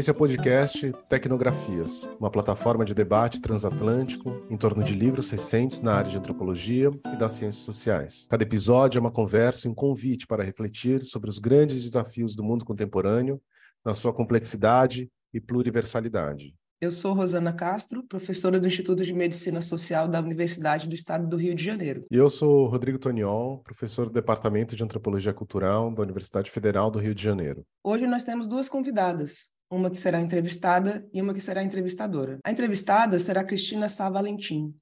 Esse 0.00 0.08
é 0.08 0.14
o 0.14 0.16
podcast 0.16 0.92
Tecnografias, 1.10 2.08
uma 2.18 2.30
plataforma 2.30 2.86
de 2.86 2.94
debate 2.94 3.38
transatlântico 3.38 4.46
em 4.48 4.56
torno 4.56 4.82
de 4.82 4.94
livros 4.94 5.28
recentes 5.28 5.82
na 5.82 5.92
área 5.92 6.10
de 6.10 6.16
antropologia 6.16 6.90
e 7.12 7.16
das 7.18 7.32
ciências 7.32 7.62
sociais. 7.66 8.26
Cada 8.30 8.42
episódio 8.42 8.96
é 8.96 9.00
uma 9.02 9.10
conversa 9.10 9.68
e 9.68 9.70
um 9.70 9.74
convite 9.74 10.26
para 10.26 10.42
refletir 10.42 11.02
sobre 11.02 11.28
os 11.28 11.38
grandes 11.38 11.84
desafios 11.84 12.34
do 12.34 12.42
mundo 12.42 12.64
contemporâneo, 12.64 13.42
na 13.84 13.92
sua 13.92 14.10
complexidade 14.10 15.10
e 15.34 15.38
pluriversalidade. 15.38 16.54
Eu 16.80 16.90
sou 16.90 17.12
Rosana 17.12 17.52
Castro, 17.52 18.02
professora 18.02 18.58
do 18.58 18.66
Instituto 18.66 19.04
de 19.04 19.12
Medicina 19.12 19.60
Social 19.60 20.08
da 20.08 20.18
Universidade 20.18 20.88
do 20.88 20.94
Estado 20.94 21.26
do 21.28 21.36
Rio 21.36 21.54
de 21.54 21.62
Janeiro. 21.62 22.06
E 22.10 22.16
eu 22.16 22.30
sou 22.30 22.66
Rodrigo 22.68 22.98
Toniol, 22.98 23.58
professor 23.58 24.06
do 24.06 24.14
Departamento 24.14 24.74
de 24.74 24.82
Antropologia 24.82 25.34
Cultural 25.34 25.92
da 25.92 26.02
Universidade 26.02 26.50
Federal 26.50 26.90
do 26.90 26.98
Rio 26.98 27.14
de 27.14 27.22
Janeiro. 27.22 27.66
Hoje 27.84 28.06
nós 28.06 28.24
temos 28.24 28.46
duas 28.46 28.66
convidadas, 28.66 29.50
uma 29.70 29.88
que 29.88 29.98
será 29.98 30.20
entrevistada 30.20 31.06
e 31.12 31.22
uma 31.22 31.32
que 31.32 31.40
será 31.40 31.62
entrevistadora. 31.62 32.38
A 32.44 32.50
entrevistada 32.50 33.18
será 33.18 33.44
Cristina 33.44 33.88
Sá 33.88 34.10
Valentim, 34.10 34.74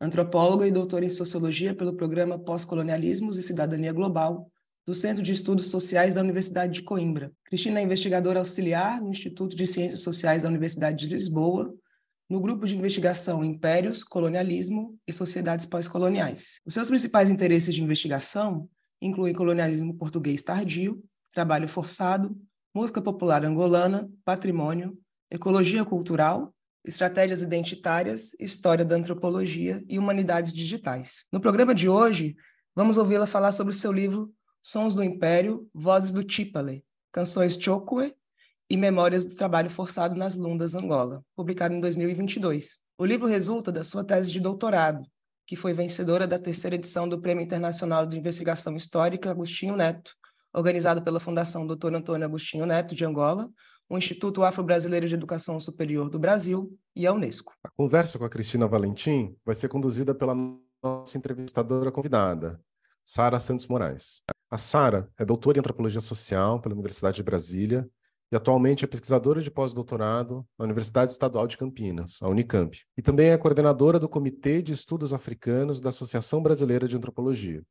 antropóloga 0.00 0.68
e 0.68 0.70
doutora 0.70 1.06
em 1.06 1.08
Sociologia 1.08 1.74
pelo 1.74 1.94
programa 1.94 2.38
Pós-Colonialismos 2.38 3.38
e 3.38 3.42
Cidadania 3.42 3.92
Global 3.92 4.50
do 4.86 4.94
Centro 4.94 5.22
de 5.22 5.32
Estudos 5.32 5.68
Sociais 5.68 6.14
da 6.14 6.20
Universidade 6.20 6.74
de 6.74 6.82
Coimbra. 6.82 7.32
Cristina 7.44 7.80
é 7.80 7.82
investigadora 7.82 8.38
auxiliar 8.38 9.00
no 9.00 9.08
Instituto 9.08 9.56
de 9.56 9.66
Ciências 9.66 10.02
Sociais 10.02 10.42
da 10.42 10.48
Universidade 10.50 11.06
de 11.06 11.14
Lisboa, 11.14 11.74
no 12.28 12.38
grupo 12.38 12.66
de 12.66 12.76
investigação 12.76 13.42
Impérios, 13.42 14.04
Colonialismo 14.04 14.98
e 15.06 15.12
Sociedades 15.12 15.64
Pós-Coloniais. 15.64 16.60
Os 16.66 16.74
seus 16.74 16.88
principais 16.88 17.30
interesses 17.30 17.74
de 17.74 17.82
investigação 17.82 18.68
incluem 19.00 19.34
colonialismo 19.34 19.94
português 19.94 20.42
tardio, 20.42 21.02
trabalho 21.32 21.68
forçado, 21.68 22.36
música 22.74 23.00
popular 23.00 23.44
angolana, 23.44 24.10
patrimônio, 24.24 24.98
ecologia 25.30 25.84
cultural, 25.84 26.52
estratégias 26.84 27.40
identitárias, 27.40 28.34
história 28.40 28.84
da 28.84 28.96
antropologia 28.96 29.82
e 29.88 29.96
humanidades 29.96 30.52
digitais. 30.52 31.24
No 31.32 31.40
programa 31.40 31.72
de 31.72 31.88
hoje, 31.88 32.34
vamos 32.74 32.98
ouvi-la 32.98 33.28
falar 33.28 33.52
sobre 33.52 33.72
seu 33.72 33.92
livro 33.92 34.34
Sons 34.60 34.92
do 34.92 35.04
Império, 35.04 35.68
Vozes 35.72 36.10
do 36.10 36.24
Tipale, 36.24 36.84
Canções 37.12 37.56
Chokwe 37.56 38.12
e 38.68 38.76
Memórias 38.76 39.24
do 39.24 39.36
Trabalho 39.36 39.70
Forçado 39.70 40.16
nas 40.16 40.34
Lundas, 40.34 40.74
Angola, 40.74 41.24
publicado 41.36 41.74
em 41.74 41.80
2022. 41.80 42.78
O 42.98 43.04
livro 43.04 43.28
resulta 43.28 43.70
da 43.70 43.84
sua 43.84 44.02
tese 44.02 44.32
de 44.32 44.40
doutorado, 44.40 45.06
que 45.46 45.54
foi 45.54 45.72
vencedora 45.72 46.26
da 46.26 46.40
terceira 46.40 46.74
edição 46.74 47.08
do 47.08 47.20
Prêmio 47.20 47.44
Internacional 47.44 48.04
de 48.04 48.18
Investigação 48.18 48.74
Histórica 48.74 49.30
Agostinho 49.30 49.76
Neto, 49.76 50.12
organizado 50.54 51.02
pela 51.02 51.18
Fundação 51.18 51.66
Dr. 51.66 51.94
Antônio 51.94 52.24
Agostinho 52.24 52.64
Neto, 52.64 52.94
de 52.94 53.04
Angola, 53.04 53.50
o 53.88 53.98
Instituto 53.98 54.42
Afro-Brasileiro 54.42 55.06
de 55.06 55.14
Educação 55.14 55.58
Superior 55.60 56.08
do 56.08 56.18
Brasil 56.18 56.78
e 56.96 57.06
a 57.06 57.12
Unesco. 57.12 57.52
A 57.64 57.70
conversa 57.70 58.18
com 58.18 58.24
a 58.24 58.30
Cristina 58.30 58.66
Valentim 58.66 59.36
vai 59.44 59.54
ser 59.54 59.68
conduzida 59.68 60.14
pela 60.14 60.34
nossa 60.82 61.18
entrevistadora 61.18 61.90
convidada, 61.90 62.60
Sara 63.02 63.38
Santos 63.38 63.66
Moraes. 63.66 64.22
A 64.50 64.56
Sara 64.56 65.10
é 65.18 65.24
doutora 65.24 65.58
em 65.58 65.60
antropologia 65.60 66.00
social 66.00 66.60
pela 66.60 66.74
Universidade 66.74 67.16
de 67.16 67.22
Brasília 67.22 67.88
e 68.32 68.36
atualmente 68.36 68.84
é 68.84 68.88
pesquisadora 68.88 69.40
de 69.40 69.50
pós-doutorado 69.50 70.46
na 70.58 70.64
Universidade 70.64 71.12
Estadual 71.12 71.46
de 71.46 71.56
Campinas, 71.56 72.18
a 72.22 72.28
Unicamp, 72.28 72.76
e 72.96 73.02
também 73.02 73.30
é 73.30 73.38
coordenadora 73.38 73.98
do 73.98 74.08
Comitê 74.08 74.62
de 74.62 74.72
Estudos 74.72 75.12
Africanos 75.12 75.80
da 75.80 75.90
Associação 75.90 76.42
Brasileira 76.42 76.88
de 76.88 76.96
Antropologia. 76.96 77.62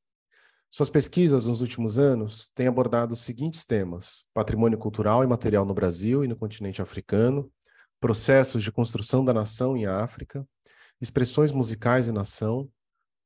Suas 0.75 0.89
pesquisas 0.89 1.45
nos 1.45 1.61
últimos 1.61 1.99
anos 1.99 2.49
têm 2.55 2.65
abordado 2.65 3.13
os 3.13 3.21
seguintes 3.21 3.63
temas: 3.63 4.25
patrimônio 4.33 4.75
cultural 4.75 5.23
e 5.23 5.27
material 5.27 5.65
no 5.65 5.73
Brasil 5.75 6.25
e 6.25 6.27
no 6.27 6.35
continente 6.35 6.81
africano, 6.81 7.53
processos 7.99 8.63
de 8.63 8.71
construção 8.71 9.23
da 9.23 9.31
nação 9.31 9.77
em 9.77 9.85
África, 9.85 10.43
expressões 10.99 11.51
musicais 11.51 12.07
e 12.07 12.11
nação, 12.11 12.67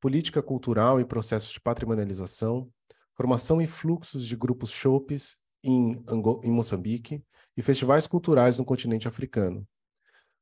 política 0.01 0.43
cultural 0.43 0.99
e 0.99 1.05
processos 1.05 1.53
de 1.53 1.61
patrimonialização, 1.61 2.69
formação 3.15 3.61
e 3.61 3.65
fluxos 3.65 4.27
de 4.27 4.35
grupos 4.35 4.69
chopes 4.69 5.37
em, 5.63 6.03
em 6.43 6.51
Moçambique 6.51 7.23
e 7.55 7.61
festivais 7.61 8.07
culturais 8.07 8.57
no 8.57 8.65
continente 8.65 9.07
africano. 9.07 9.65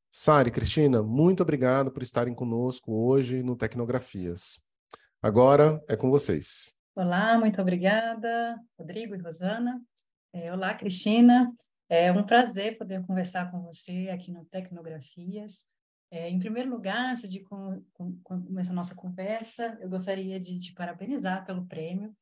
Sari, 0.09 0.49
Cristina, 0.49 1.03
muito 1.03 1.43
obrigado 1.43 1.91
por 1.91 2.01
estarem 2.01 2.33
conosco 2.33 2.91
hoje 2.91 3.43
no 3.43 3.55
Tecnografias. 3.55 4.59
Agora 5.21 5.79
é 5.87 5.95
com 5.95 6.09
vocês. 6.09 6.73
Olá, 6.97 7.37
muito 7.37 7.61
obrigada, 7.61 8.57
Rodrigo 8.79 9.13
e 9.13 9.17
Rosana. 9.17 9.83
É, 10.31 10.53
olá, 10.53 10.73
Cristina. 10.73 11.53
É 11.89 12.09
um 12.09 12.23
prazer 12.23 12.77
poder 12.77 13.05
conversar 13.05 13.51
com 13.51 13.61
você 13.63 14.07
aqui 14.09 14.31
no 14.31 14.45
Tecnografias. 14.45 15.65
É, 16.09 16.29
em 16.29 16.39
primeiro 16.39 16.69
lugar, 16.69 17.11
antes 17.11 17.29
de 17.29 17.41
com, 17.41 17.83
com, 17.91 18.17
começar 18.23 18.71
a 18.71 18.75
nossa 18.75 18.95
conversa, 18.95 19.77
eu 19.81 19.89
gostaria 19.89 20.39
de 20.39 20.57
te 20.57 20.73
parabenizar 20.73 21.45
pelo 21.45 21.65
prêmio 21.65 22.15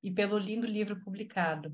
e 0.00 0.12
pelo 0.12 0.38
lindo 0.38 0.64
livro 0.64 1.00
publicado. 1.00 1.70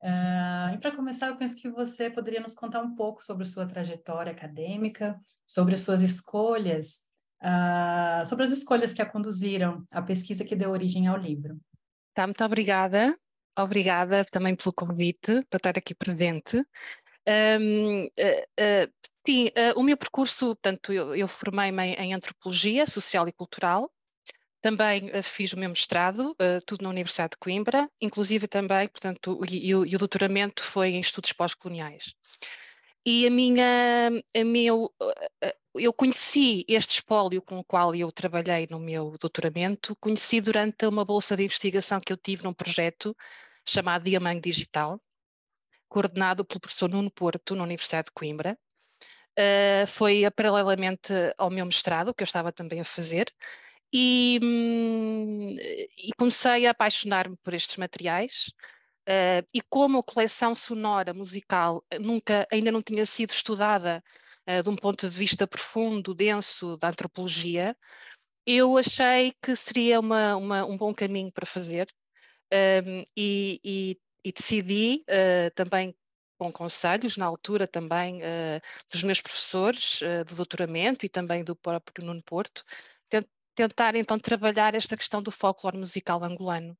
Uh, 0.00 0.72
e 0.72 0.78
para 0.78 0.94
começar, 0.94 1.26
eu 1.26 1.36
penso 1.36 1.56
que 1.56 1.68
você 1.68 2.08
poderia 2.08 2.40
nos 2.40 2.54
contar 2.54 2.82
um 2.82 2.94
pouco 2.94 3.24
sobre 3.24 3.44
sua 3.44 3.66
trajetória 3.66 4.30
acadêmica, 4.30 5.20
sobre 5.44 5.76
suas 5.76 6.02
escolhas, 6.02 7.00
uh, 7.42 8.24
sobre 8.24 8.44
as 8.44 8.52
escolhas 8.52 8.94
que 8.94 9.02
a 9.02 9.06
conduziram 9.06 9.84
à 9.90 10.00
pesquisa 10.00 10.44
que 10.44 10.54
deu 10.54 10.70
origem 10.70 11.08
ao 11.08 11.16
livro. 11.16 11.60
Tá, 12.20 12.26
muito 12.26 12.44
obrigada. 12.44 13.18
Obrigada 13.58 14.26
também 14.26 14.54
pelo 14.54 14.74
convite 14.74 15.42
para 15.48 15.56
estar 15.56 15.78
aqui 15.78 15.94
presente. 15.94 16.58
Um, 17.26 18.04
uh, 18.04 18.08
uh, 18.08 18.92
sim, 19.26 19.46
uh, 19.46 19.80
o 19.80 19.82
meu 19.82 19.96
percurso, 19.96 20.48
portanto, 20.48 20.92
eu, 20.92 21.16
eu 21.16 21.26
formei-me 21.26 21.82
em, 21.82 21.94
em 21.94 22.12
Antropologia 22.12 22.86
Social 22.86 23.26
e 23.26 23.32
Cultural, 23.32 23.90
também 24.60 25.10
fiz 25.22 25.54
o 25.54 25.58
meu 25.58 25.70
mestrado, 25.70 26.36
tudo 26.66 26.82
na 26.82 26.90
Universidade 26.90 27.30
de 27.30 27.38
Coimbra, 27.38 27.88
inclusive 27.98 28.46
também, 28.46 28.86
portanto, 28.88 29.40
e, 29.48 29.68
e, 29.68 29.74
o, 29.74 29.86
e 29.86 29.96
o 29.96 29.98
doutoramento 29.98 30.62
foi 30.62 30.90
em 30.90 31.00
estudos 31.00 31.32
pós-coloniais. 31.32 32.14
E 33.06 33.26
a 33.26 33.30
minha, 33.30 34.10
a 34.36 34.44
meu, 34.44 34.92
eu 35.74 35.92
conheci 35.92 36.64
este 36.68 36.94
espólio 36.94 37.40
com 37.42 37.58
o 37.58 37.64
qual 37.64 37.94
eu 37.94 38.10
trabalhei 38.10 38.66
no 38.70 38.80
meu 38.80 39.16
doutoramento, 39.18 39.96
conheci 39.96 40.40
durante 40.40 40.86
uma 40.86 41.04
bolsa 41.04 41.36
de 41.36 41.44
investigação 41.44 42.00
que 42.00 42.12
eu 42.12 42.16
tive 42.16 42.44
num 42.44 42.52
projeto 42.52 43.16
chamado 43.66 44.04
Diamante 44.04 44.40
Digital, 44.40 45.00
coordenado 45.88 46.44
pelo 46.44 46.60
professor 46.60 46.88
Nuno 46.88 47.10
Porto, 47.10 47.54
na 47.54 47.64
Universidade 47.64 48.06
de 48.06 48.12
Coimbra. 48.12 48.58
Uh, 49.38 49.86
foi 49.86 50.28
paralelamente 50.32 51.12
ao 51.38 51.50
meu 51.50 51.64
mestrado, 51.64 52.12
que 52.14 52.22
eu 52.22 52.26
estava 52.26 52.52
também 52.52 52.80
a 52.80 52.84
fazer, 52.84 53.32
e, 53.92 54.38
hum, 54.42 55.56
e 55.58 56.10
comecei 56.18 56.66
a 56.66 56.70
apaixonar-me 56.70 57.36
por 57.36 57.54
estes 57.54 57.76
materiais. 57.76 58.52
Uh, 59.08 59.42
e 59.54 59.60
como 59.68 59.98
a 59.98 60.02
coleção 60.02 60.54
sonora 60.54 61.14
musical 61.14 61.84
nunca, 62.00 62.46
ainda 62.52 62.70
não 62.70 62.82
tinha 62.82 63.06
sido 63.06 63.30
estudada 63.30 64.02
de 64.62 64.68
um 64.68 64.76
ponto 64.76 65.08
de 65.08 65.16
vista 65.16 65.46
profundo, 65.46 66.14
denso 66.14 66.76
da 66.76 66.88
antropologia, 66.88 67.76
eu 68.46 68.76
achei 68.76 69.32
que 69.42 69.54
seria 69.54 70.00
uma, 70.00 70.36
uma, 70.36 70.64
um 70.64 70.76
bom 70.76 70.92
caminho 70.92 71.30
para 71.30 71.46
fazer 71.46 71.88
um, 72.52 73.04
e, 73.16 73.60
e, 73.64 74.00
e, 74.24 74.32
decidi 74.32 75.04
uh, 75.08 75.54
também 75.54 75.94
com 76.38 76.50
conselhos 76.50 77.16
na 77.16 77.26
altura 77.26 77.68
também 77.68 78.22
dos 78.90 79.02
meus 79.02 79.20
professores 79.20 80.00
do 80.26 80.34
doutoramento 80.36 81.04
e 81.04 81.08
também 81.08 81.44
do 81.44 81.54
próprio 81.54 82.02
Nuno 82.02 82.22
Porto, 82.22 82.64
tentar 83.54 83.94
então 83.94 84.18
trabalhar 84.18 84.74
esta 84.74 84.96
questão 84.96 85.22
do 85.22 85.30
folclore 85.30 85.76
musical 85.76 86.24
angolano 86.24 86.74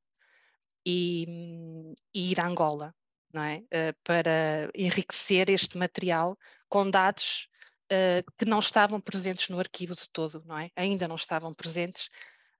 e, 0.84 1.94
e 2.14 2.32
ir 2.32 2.40
a 2.40 2.46
Angola, 2.46 2.94
não 3.32 3.42
é? 3.42 3.58
Uh, 3.58 3.94
para 4.02 4.70
enriquecer 4.74 5.50
este 5.50 5.76
material 5.76 6.38
com 6.68 6.90
dados 6.90 7.48
uh, 7.90 8.32
que 8.38 8.44
não 8.44 8.58
estavam 8.58 9.00
presentes 9.00 9.48
no 9.48 9.58
arquivo 9.58 9.94
de 9.94 10.08
todo, 10.10 10.42
não 10.46 10.58
é? 10.58 10.70
Ainda 10.76 11.08
não 11.08 11.16
estavam 11.16 11.52
presentes 11.52 12.08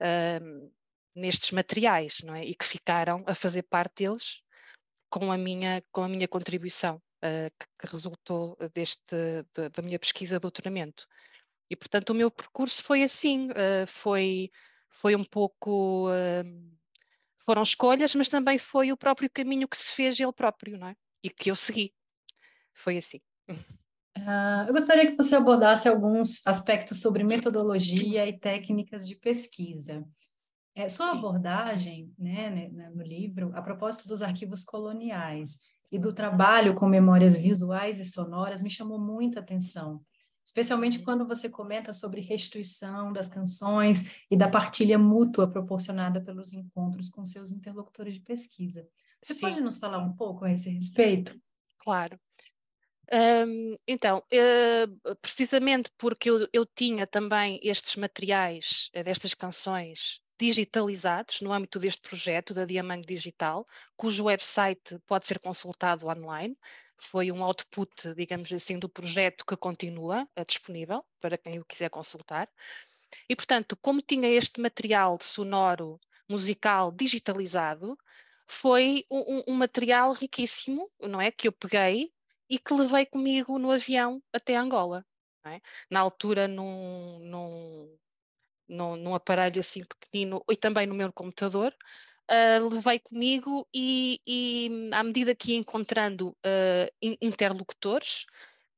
uh, 0.01 0.73
nestes 1.15 1.51
materiais, 1.53 2.19
não 2.23 2.35
é? 2.35 2.45
E 2.45 2.55
que 2.55 2.65
ficaram 2.65 3.25
a 3.27 3.35
fazer 3.35 3.63
parte 3.63 4.05
deles 4.05 4.43
com 5.09 5.33
a 5.33 5.39
minha, 5.39 5.83
com 5.91 6.03
a 6.03 6.09
minha 6.09 6.29
contribuição, 6.29 7.03
que, 7.21 7.67
que, 7.79 7.93
resultou 7.93 8.57
deste, 8.73 9.15
de, 9.53 9.69
da 9.69 9.83
minha 9.83 9.99
pesquisa 9.99 10.37
de 10.37 10.41
doutoramento. 10.41 11.05
E, 11.71 11.77
portanto, 11.77 12.11
o 12.11 12.15
meu 12.15 12.33
percurso 12.33 12.83
foi 12.83 13.05
assim, 13.05 13.49
uh, 13.53 13.87
foi, 13.87 14.51
foi 14.91 15.15
um 15.15 15.25
pouco. 15.25 16.11
Uh, 16.11 16.77
foram 17.39 17.63
escolhas, 17.63 18.15
mas 18.15 18.29
também 18.29 18.59
foi 18.59 18.91
o 18.91 18.97
próprio 18.97 19.31
caminho 19.31 19.69
que 19.69 19.77
se 19.77 19.95
fez 19.95 20.19
ele 20.19 20.33
próprio, 20.33 20.77
não 20.77 20.89
é? 20.89 20.97
E 21.23 21.31
que 21.31 21.51
eu 21.51 21.55
segui. 21.55 21.95
Foi 22.75 22.99
assim. 22.99 23.21
Uh, 24.19 24.67
eu 24.69 24.73
gostaria 24.73 25.07
que 25.07 25.17
você 25.17 25.37
abordasse 25.37 25.89
alguns 25.89 26.47
aspectos 26.47 27.01
sobre 27.01 27.25
metodologia 27.25 28.27
e 28.27 28.39
técnicas 28.39 29.07
de 29.07 29.15
pesquisa. 29.17 30.05
É, 30.75 30.89
sua 30.89 31.13
abordagem 31.13 32.13
né, 32.19 32.51
né, 32.51 32.91
no 32.95 33.03
livro, 33.03 33.51
a 33.55 33.63
propósito 33.63 34.09
dos 34.09 34.23
arquivos 34.23 34.65
coloniais, 34.65 35.59
e 35.93 35.99
do 35.99 36.13
trabalho 36.13 36.77
com 36.77 36.87
memórias 36.87 37.37
visuais 37.37 37.99
e 37.99 38.05
sonoras 38.05 38.63
me 38.63 38.71
chamou 38.71 38.99
muita 38.99 39.41
atenção 39.41 40.01
especialmente 40.51 40.99
quando 41.01 41.27
você 41.27 41.49
comenta 41.49 41.93
sobre 41.93 42.21
restituição 42.21 43.13
das 43.13 43.29
canções 43.29 44.25
e 44.29 44.37
da 44.37 44.49
partilha 44.49 44.99
mútua 44.99 45.49
proporcionada 45.49 46.21
pelos 46.21 46.53
encontros 46.53 47.09
com 47.09 47.25
seus 47.25 47.53
interlocutores 47.53 48.15
de 48.15 48.21
pesquisa. 48.21 48.87
Você 49.23 49.35
Sim. 49.35 49.41
pode 49.41 49.61
nos 49.61 49.79
falar 49.79 49.99
um 49.99 50.13
pouco 50.13 50.45
a 50.45 50.53
esse 50.53 50.69
respeito? 50.69 51.41
Claro. 51.79 52.19
Um, 53.13 53.77
então, 53.89 54.19
uh, 54.19 55.17
precisamente 55.17 55.91
porque 55.99 56.31
eu, 56.31 56.47
eu, 56.53 56.65
tinha 56.65 57.09
também 57.09 57.59
estes 57.61 57.97
materiais 57.97 58.89
uh, 58.95 59.03
destas 59.03 59.35
canções 59.35 60.21
digitalizados 60.39 61.41
no 61.41 61.53
âmbito 61.53 61.81
deste 61.81 62.09
projeto 62.09 62.55
da 62.55 62.65
Diamante 62.65 63.09
Digital, 63.09 63.67
cujo 63.97 64.25
website 64.25 64.97
pode 65.07 65.27
ser 65.27 65.41
consultado 65.41 66.07
online, 66.07 66.57
foi 66.97 67.33
um 67.33 67.43
output, 67.43 68.15
digamos 68.15 68.53
assim, 68.53 68.79
do 68.79 68.89
projeto 68.89 69.45
que 69.45 69.57
continua 69.57 70.23
uh, 70.39 70.45
disponível 70.47 71.05
para 71.21 71.37
quem 71.37 71.59
o 71.59 71.65
quiser 71.65 71.91
consultar. 71.91 72.49
E, 73.29 73.35
portanto, 73.35 73.77
como 73.83 74.01
tinha 74.01 74.29
este 74.29 74.61
material 74.61 75.19
sonoro, 75.21 75.99
musical, 76.29 76.93
digitalizado, 76.93 77.99
foi 78.47 79.05
um, 79.11 79.43
um, 79.49 79.55
material 79.55 80.13
riquíssimo, 80.13 80.89
não 81.01 81.21
é? 81.21 81.33
Que 81.33 81.49
eu 81.49 81.53
peguei 81.53 82.13
e 82.51 82.59
que 82.59 82.75
levei 82.75 83.07
comigo 83.07 83.59
no 83.59 83.71
avião 83.71 84.21
até 84.33 84.57
Angola. 84.57 85.07
É? 85.47 85.61
Na 85.89 86.01
altura, 86.01 86.47
num, 86.47 87.19
num, 87.21 87.99
num, 88.69 88.97
num, 88.97 89.15
aparelho 89.15 89.61
assim 89.61 89.83
pequenino 89.85 90.45
e 90.51 90.57
também 90.57 90.87
no 90.87 90.95
meu 90.95 91.11
computador, 91.11 91.75
uh, 92.31 92.69
levei 92.69 92.99
comigo 92.99 93.67
e, 93.73 94.21
e, 94.27 94.91
à 94.93 95.03
medida 95.03 95.35
que 95.35 95.53
ia 95.53 95.59
encontrando 95.59 96.31
uh, 96.31 97.17
interlocutores 97.23 98.27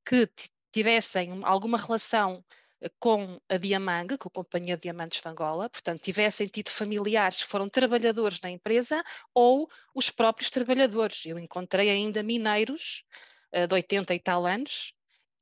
que 0.06 0.28
tivessem 0.72 1.40
alguma 1.42 1.78
relação 1.78 2.44
ah, 2.80 2.88
com 3.00 3.40
a 3.48 3.56
Diamang, 3.56 4.16
com 4.16 4.28
a 4.28 4.32
Companhia 4.32 4.76
Diamantes 4.76 5.20
de 5.20 5.28
Angola, 5.28 5.68
portanto, 5.68 6.00
tivessem 6.00 6.46
tido 6.46 6.70
familiares 6.70 7.42
que 7.42 7.48
foram 7.48 7.68
trabalhadores 7.68 8.40
na 8.40 8.50
empresa 8.50 9.02
ou 9.34 9.68
os 9.94 10.10
próprios 10.10 10.48
trabalhadores. 10.48 11.26
Eu 11.26 11.38
encontrei 11.38 11.90
ainda 11.90 12.22
mineiros 12.22 13.04
uh, 13.54 13.66
de 13.66 13.74
80 13.74 14.14
e 14.14 14.20
tal 14.20 14.46
anos 14.46 14.92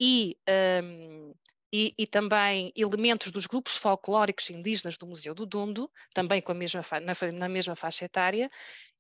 e 0.01 0.37
um, 0.83 1.35
e, 1.73 1.95
e, 1.97 2.07
também 2.07 2.73
elementos 2.75 3.31
dos 3.31 3.47
grupos 3.47 3.77
folclóricos 3.77 4.51
indígenas 4.51 4.99
do 4.99 5.07
Museu 5.07 5.35
do 5.35 5.47
Dundo, 5.47 5.89
também 6.13 6.43
com 6.43 6.51
a 6.51 6.55
mesma 6.55 6.83
na, 7.01 7.33
na, 7.33 7.49
mesma 7.49 7.77
faixa 7.77 8.05
etária, 8.05 8.51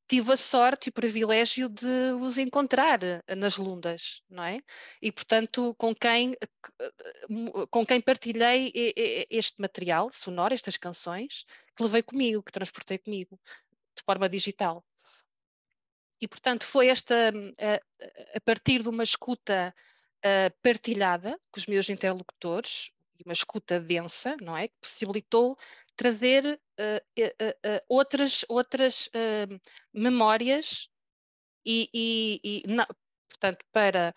tive 0.08 0.32
a 0.32 0.36
sorte 0.36 0.88
e 0.88 0.90
o 0.90 0.92
privilégio 0.92 1.68
de 1.68 2.12
os 2.20 2.38
encontrar 2.38 3.02
eh, 3.02 3.22
nas 3.36 3.56
lundas, 3.56 4.22
não 4.28 4.44
é? 4.44 4.60
E, 5.00 5.12
portanto, 5.12 5.74
com 5.78 5.94
quem, 5.94 6.36
com 7.70 7.86
quem 7.86 8.00
partilhei 8.00 8.72
este 9.30 9.60
material 9.60 10.10
sonoro, 10.12 10.54
estas 10.54 10.76
canções, 10.76 11.44
que 11.76 11.82
levei 11.82 12.02
comigo, 12.02 12.42
que 12.42 12.52
transportei 12.52 12.98
comigo, 12.98 13.38
de 13.96 14.02
forma 14.04 14.28
digital. 14.28 14.84
E, 16.20 16.28
portanto, 16.28 16.64
foi 16.64 16.88
esta, 16.88 17.14
a, 17.14 17.64
eh, 17.64 17.82
a 18.34 18.40
partir 18.40 18.82
de 18.82 18.88
uma 18.88 19.02
escuta 19.02 19.74
uh, 20.18 20.58
partilhada 20.62 21.40
com 21.50 21.58
os 21.58 21.66
meus 21.66 21.88
interlocutores, 21.88 22.90
uma 23.24 23.32
escuta 23.32 23.80
densa, 23.80 24.36
não 24.40 24.56
é? 24.56 24.68
Que 24.68 24.74
possibilitou 24.80 25.56
trazer 25.96 26.60
uh, 26.78 27.80
outras, 27.88 28.44
outras 28.48 29.10
memórias 29.92 30.88
e, 31.64 31.88
e, 31.92 32.40
e 32.42 32.62
não, 32.66 32.86
portanto, 33.28 33.64
para, 33.70 34.14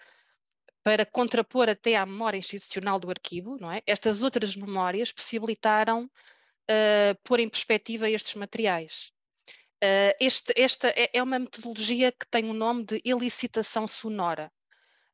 para 0.84 1.06
contrapor 1.06 1.70
até 1.70 1.96
à 1.96 2.06
memória 2.06 2.38
institucional 2.38 3.00
do 3.00 3.10
arquivo, 3.10 3.58
não 3.60 3.72
é? 3.72 3.82
Estas 3.86 4.24
outras 4.24 4.56
memórias 4.56 5.12
possibilitaram 5.12 6.10
pôr 7.24 7.42
em 7.42 7.50
perspectiva 7.50 8.10
estes 8.10 8.36
materiais. 8.36 9.13
Uh, 9.84 10.16
este, 10.18 10.54
esta 10.56 10.88
é, 10.90 11.10
é, 11.12 11.22
uma 11.22 11.38
metodologia 11.38 12.10
que 12.10 12.26
tem 12.32 12.50
o 12.50 12.54
nome 12.54 12.86
de 12.86 13.02
elicitação 13.04 13.86
sonora. 13.86 14.50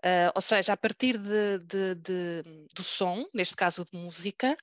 Uh, 0.05 0.29
ou 0.35 0.41
seja, 0.41 0.73
a 0.73 0.77
partir 0.77 1.17
de, 1.17 1.57
de, 1.57 1.95
de, 1.95 2.43
do 2.75 2.83
som, 2.83 3.25
neste 3.33 3.55
caso 3.55 3.83
de 3.91 3.97
música, 3.97 4.55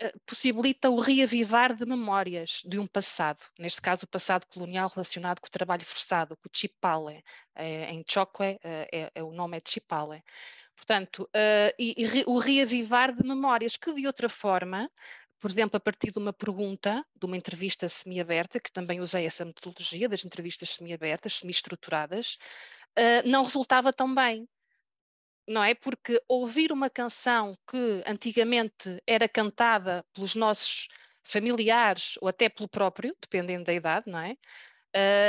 eh, 0.00 0.12
possibilita 0.26 0.90
o 0.90 1.00
reavivar 1.00 1.74
de 1.74 1.86
memórias 1.86 2.62
de 2.64 2.78
um 2.78 2.86
passado, 2.86 3.42
neste 3.58 3.80
caso 3.80 4.04
o 4.04 4.08
passado 4.08 4.46
colonial 4.46 4.90
relacionado 4.94 5.40
com 5.40 5.46
o 5.46 5.50
trabalho 5.50 5.84
forçado, 5.84 6.36
com 6.36 6.48
o 6.48 6.50
chipale, 6.54 7.22
é, 7.54 7.90
em 7.90 8.04
Chokwe 8.06 8.58
é, 8.62 9.10
é, 9.14 9.22
o 9.22 9.32
nome 9.32 9.56
é 9.56 9.62
chipale. 9.66 10.22
Portanto, 10.76 11.22
uh, 11.34 11.74
e, 11.78 11.94
e 11.96 12.06
re, 12.06 12.24
o 12.26 12.38
reavivar 12.38 13.14
de 13.14 13.26
memórias 13.26 13.76
que 13.76 13.92
de 13.92 14.06
outra 14.06 14.28
forma 14.28 14.90
por 15.40 15.50
exemplo, 15.50 15.76
a 15.76 15.80
partir 15.80 16.12
de 16.12 16.18
uma 16.18 16.32
pergunta, 16.32 17.04
de 17.14 17.26
uma 17.26 17.36
entrevista 17.36 17.88
semi-aberta, 17.88 18.58
que 18.58 18.72
também 18.72 19.00
usei 19.00 19.26
essa 19.26 19.44
metodologia 19.44 20.08
das 20.08 20.24
entrevistas 20.24 20.70
semi-abertas, 20.70 21.34
semi-estruturadas, 21.34 22.38
uh, 22.98 23.28
não 23.28 23.44
resultava 23.44 23.92
tão 23.92 24.12
bem. 24.14 24.48
Não 25.46 25.64
é? 25.64 25.74
Porque 25.74 26.20
ouvir 26.28 26.72
uma 26.72 26.90
canção 26.90 27.54
que 27.66 28.02
antigamente 28.06 29.00
era 29.06 29.28
cantada 29.28 30.04
pelos 30.12 30.34
nossos 30.34 30.88
familiares 31.24 32.18
ou 32.20 32.28
até 32.28 32.48
pelo 32.48 32.68
próprio, 32.68 33.16
dependendo 33.20 33.64
da 33.64 33.72
idade, 33.72 34.10
não 34.10 34.18
é? 34.18 34.36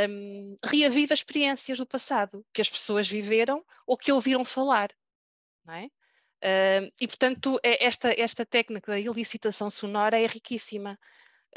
Um, 0.09 0.57
reaviva 0.65 1.13
experiências 1.13 1.77
do 1.77 1.85
passado 1.85 2.45
que 2.53 2.61
as 2.61 2.69
pessoas 2.69 3.07
viveram 3.07 3.63
ou 3.85 3.97
que 3.97 4.11
ouviram 4.11 4.44
falar, 4.44 4.89
não 5.65 5.73
é? 5.73 5.89
Uh, 6.44 6.91
e, 7.01 7.07
portanto, 7.07 7.59
é 7.63 7.86
esta, 7.86 8.13
esta 8.18 8.45
técnica 8.45 8.91
da 8.91 9.00
elicitação 9.00 9.69
sonora 9.69 10.18
é 10.18 10.25
riquíssima 10.25 10.97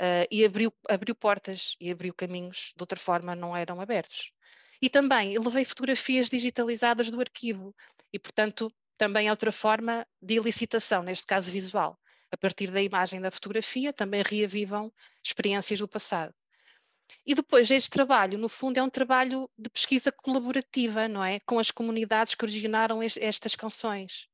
uh, 0.01 0.27
e 0.31 0.45
abriu, 0.45 0.73
abriu 0.89 1.15
portas 1.15 1.77
e 1.81 1.91
abriu 1.91 2.13
caminhos, 2.13 2.73
de 2.77 2.83
outra 2.83 2.99
forma 2.99 3.35
não 3.35 3.57
eram 3.57 3.81
abertos. 3.81 4.33
E 4.81 4.91
também 4.91 5.39
levei 5.39 5.65
fotografias 5.65 6.29
digitalizadas 6.29 7.11
do 7.11 7.21
arquivo 7.21 7.75
e, 8.13 8.19
portanto, 8.19 8.73
também 8.99 9.29
é 9.29 9.31
outra 9.31 9.53
forma 9.53 10.07
de 10.21 10.35
elicitação, 10.35 11.03
neste 11.03 11.27
caso 11.27 11.51
visual. 11.51 11.99
A 12.33 12.37
partir 12.37 12.71
da 12.71 12.83
imagem 12.83 13.21
da 13.21 13.31
fotografia 13.31 13.93
também 13.93 14.23
reavivam 14.23 14.93
experiências 15.23 15.79
do 15.79 15.87
passado. 15.87 16.35
E 17.27 17.35
depois, 17.35 17.71
este 17.71 17.91
trabalho, 17.91 18.39
no 18.39 18.49
fundo, 18.49 18.79
é 18.79 18.83
um 18.83 18.89
trabalho 18.89 19.49
de 19.57 19.69
pesquisa 19.69 20.11
colaborativa, 20.11 21.07
não 21.09 21.23
é? 21.23 21.41
Com 21.41 21.59
as 21.59 21.71
comunidades 21.71 22.35
que 22.35 22.45
originaram 22.45 23.01
estas 23.03 23.55
canções. 23.55 24.29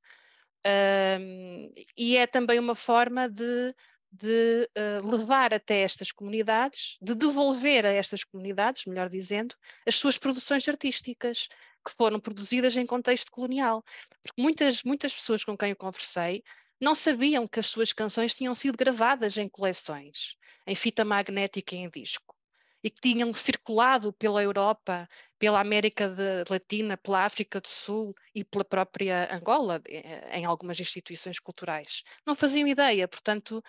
Um, 0.66 1.70
e 1.96 2.16
é 2.16 2.26
também 2.26 2.58
uma 2.58 2.74
forma 2.74 3.28
de, 3.28 3.74
de 4.10 4.68
uh, 4.76 5.06
levar 5.08 5.54
até 5.54 5.80
estas 5.80 6.12
comunidades, 6.12 6.98
de 7.00 7.14
devolver 7.14 7.86
a 7.86 7.92
estas 7.92 8.24
comunidades, 8.24 8.84
melhor 8.86 9.08
dizendo, 9.08 9.54
as 9.86 9.96
suas 9.96 10.18
produções 10.18 10.68
artísticas 10.68 11.48
que 11.84 11.92
foram 11.92 12.20
produzidas 12.20 12.76
em 12.76 12.86
contexto 12.86 13.30
colonial. 13.30 13.84
Porque 14.22 14.40
muitas, 14.40 14.82
muitas 14.82 15.14
pessoas 15.14 15.44
com 15.44 15.56
quem 15.56 15.70
eu 15.70 15.76
conversei 15.76 16.42
não 16.80 16.94
sabiam 16.94 17.46
que 17.46 17.60
as 17.60 17.66
suas 17.66 17.92
canções 17.92 18.34
tinham 18.34 18.54
sido 18.54 18.76
gravadas 18.76 19.36
em 19.36 19.48
coleções, 19.48 20.36
em 20.66 20.74
fita 20.74 21.04
magnética 21.04 21.74
e 21.74 21.78
em 21.78 21.88
disco 21.88 22.37
e 22.82 22.90
que 22.90 23.00
tinham 23.00 23.32
circulado 23.34 24.12
pela 24.12 24.42
Europa, 24.42 25.08
pela 25.38 25.60
América 25.60 26.14
Latina, 26.48 26.96
pela 26.96 27.24
África 27.24 27.60
do 27.60 27.68
Sul 27.68 28.14
e 28.34 28.44
pela 28.44 28.64
própria 28.64 29.28
Angola, 29.34 29.80
eh, 29.86 30.38
em 30.38 30.44
algumas 30.44 30.78
instituições 30.78 31.38
culturais. 31.38 32.02
Não 32.26 32.34
faziam 32.34 32.68
ideia, 32.68 33.08
portanto, 33.08 33.62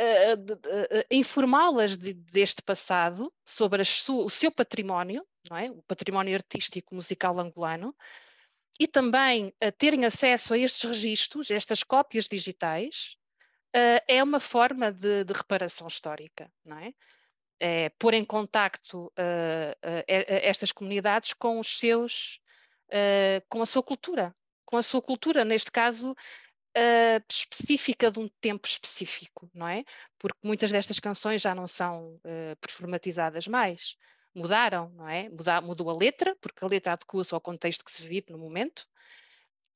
uh, 0.00 0.52
uh, 0.52 1.04
informá-las 1.10 1.96
de, 1.96 2.14
deste 2.14 2.62
passado, 2.62 3.32
sobre 3.44 3.82
o 3.82 4.28
seu 4.28 4.50
património, 4.50 5.24
é? 5.52 5.70
o 5.70 5.82
património 5.82 6.34
artístico 6.34 6.94
musical 6.94 7.38
angolano, 7.38 7.94
e 8.80 8.88
também 8.88 9.54
terem 9.78 10.04
acesso 10.04 10.54
a 10.54 10.58
estes 10.58 10.82
registros, 10.82 11.50
estas 11.50 11.84
cópias 11.84 12.26
digitais, 12.26 13.16
é 14.08 14.22
uma 14.22 14.40
forma 14.40 14.90
de, 14.90 15.24
de 15.24 15.32
reparação 15.32 15.86
histórica, 15.86 16.50
não 16.64 16.78
é? 16.78 16.92
É, 17.64 17.90
pôr 17.90 18.12
em 18.12 18.24
contacto 18.24 19.04
uh, 19.04 19.08
uh, 19.08 20.04
estas 20.08 20.72
comunidades 20.72 21.32
com 21.32 21.60
os 21.60 21.78
seus, 21.78 22.40
uh, 22.88 23.40
com 23.48 23.62
a 23.62 23.66
sua 23.66 23.84
cultura, 23.84 24.34
com 24.64 24.76
a 24.76 24.82
sua 24.82 25.00
cultura, 25.00 25.44
neste 25.44 25.70
caso 25.70 26.14
específica 27.30 28.10
de 28.10 28.18
um 28.18 28.30
tempo 28.40 28.66
específico, 28.66 29.50
não 29.52 29.68
é? 29.68 29.84
Porque 30.18 30.38
muitas 30.42 30.72
destas 30.72 30.98
canções 30.98 31.42
já 31.42 31.54
não 31.54 31.66
são 31.66 32.18
performatizadas 32.62 33.46
mais, 33.46 33.98
mudaram, 34.34 34.88
não 34.94 35.06
é? 35.06 35.28
Muda, 35.28 35.60
mudou 35.60 35.90
a 35.90 35.94
letra, 35.94 36.34
porque 36.40 36.64
a 36.64 36.66
letra 36.66 36.94
adequa-se 36.94 37.34
ao 37.34 37.42
contexto 37.42 37.84
que 37.84 37.92
se 37.92 38.06
vive 38.08 38.28
no 38.30 38.38
momento, 38.38 38.88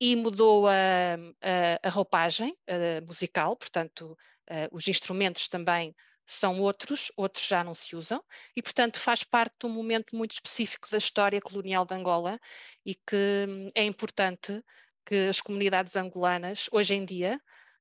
e 0.01 0.15
mudou 0.15 0.67
a, 0.67 0.71
a, 0.73 1.87
a 1.87 1.89
roupagem 1.91 2.57
musical, 3.05 3.55
portanto, 3.55 4.17
os 4.71 4.87
instrumentos 4.87 5.47
também 5.47 5.95
são 6.27 6.59
outros, 6.59 7.09
outros 7.15 7.47
já 7.47 7.63
não 7.63 7.73
se 7.73 7.95
usam, 7.95 8.21
e 8.55 8.61
portanto 8.61 8.99
faz 8.99 9.23
parte 9.23 9.55
de 9.61 9.65
um 9.65 9.69
momento 9.69 10.15
muito 10.15 10.31
específico 10.31 10.89
da 10.91 10.97
história 10.97 11.39
colonial 11.39 11.85
de 11.85 11.95
Angola 11.95 12.37
e 12.85 12.93
que 12.93 13.45
hum, 13.47 13.69
é 13.73 13.85
importante 13.85 14.61
que 15.05 15.29
as 15.29 15.39
comunidades 15.39 15.95
angolanas, 15.95 16.67
hoje 16.69 16.93
em 16.93 17.05
dia, 17.05 17.39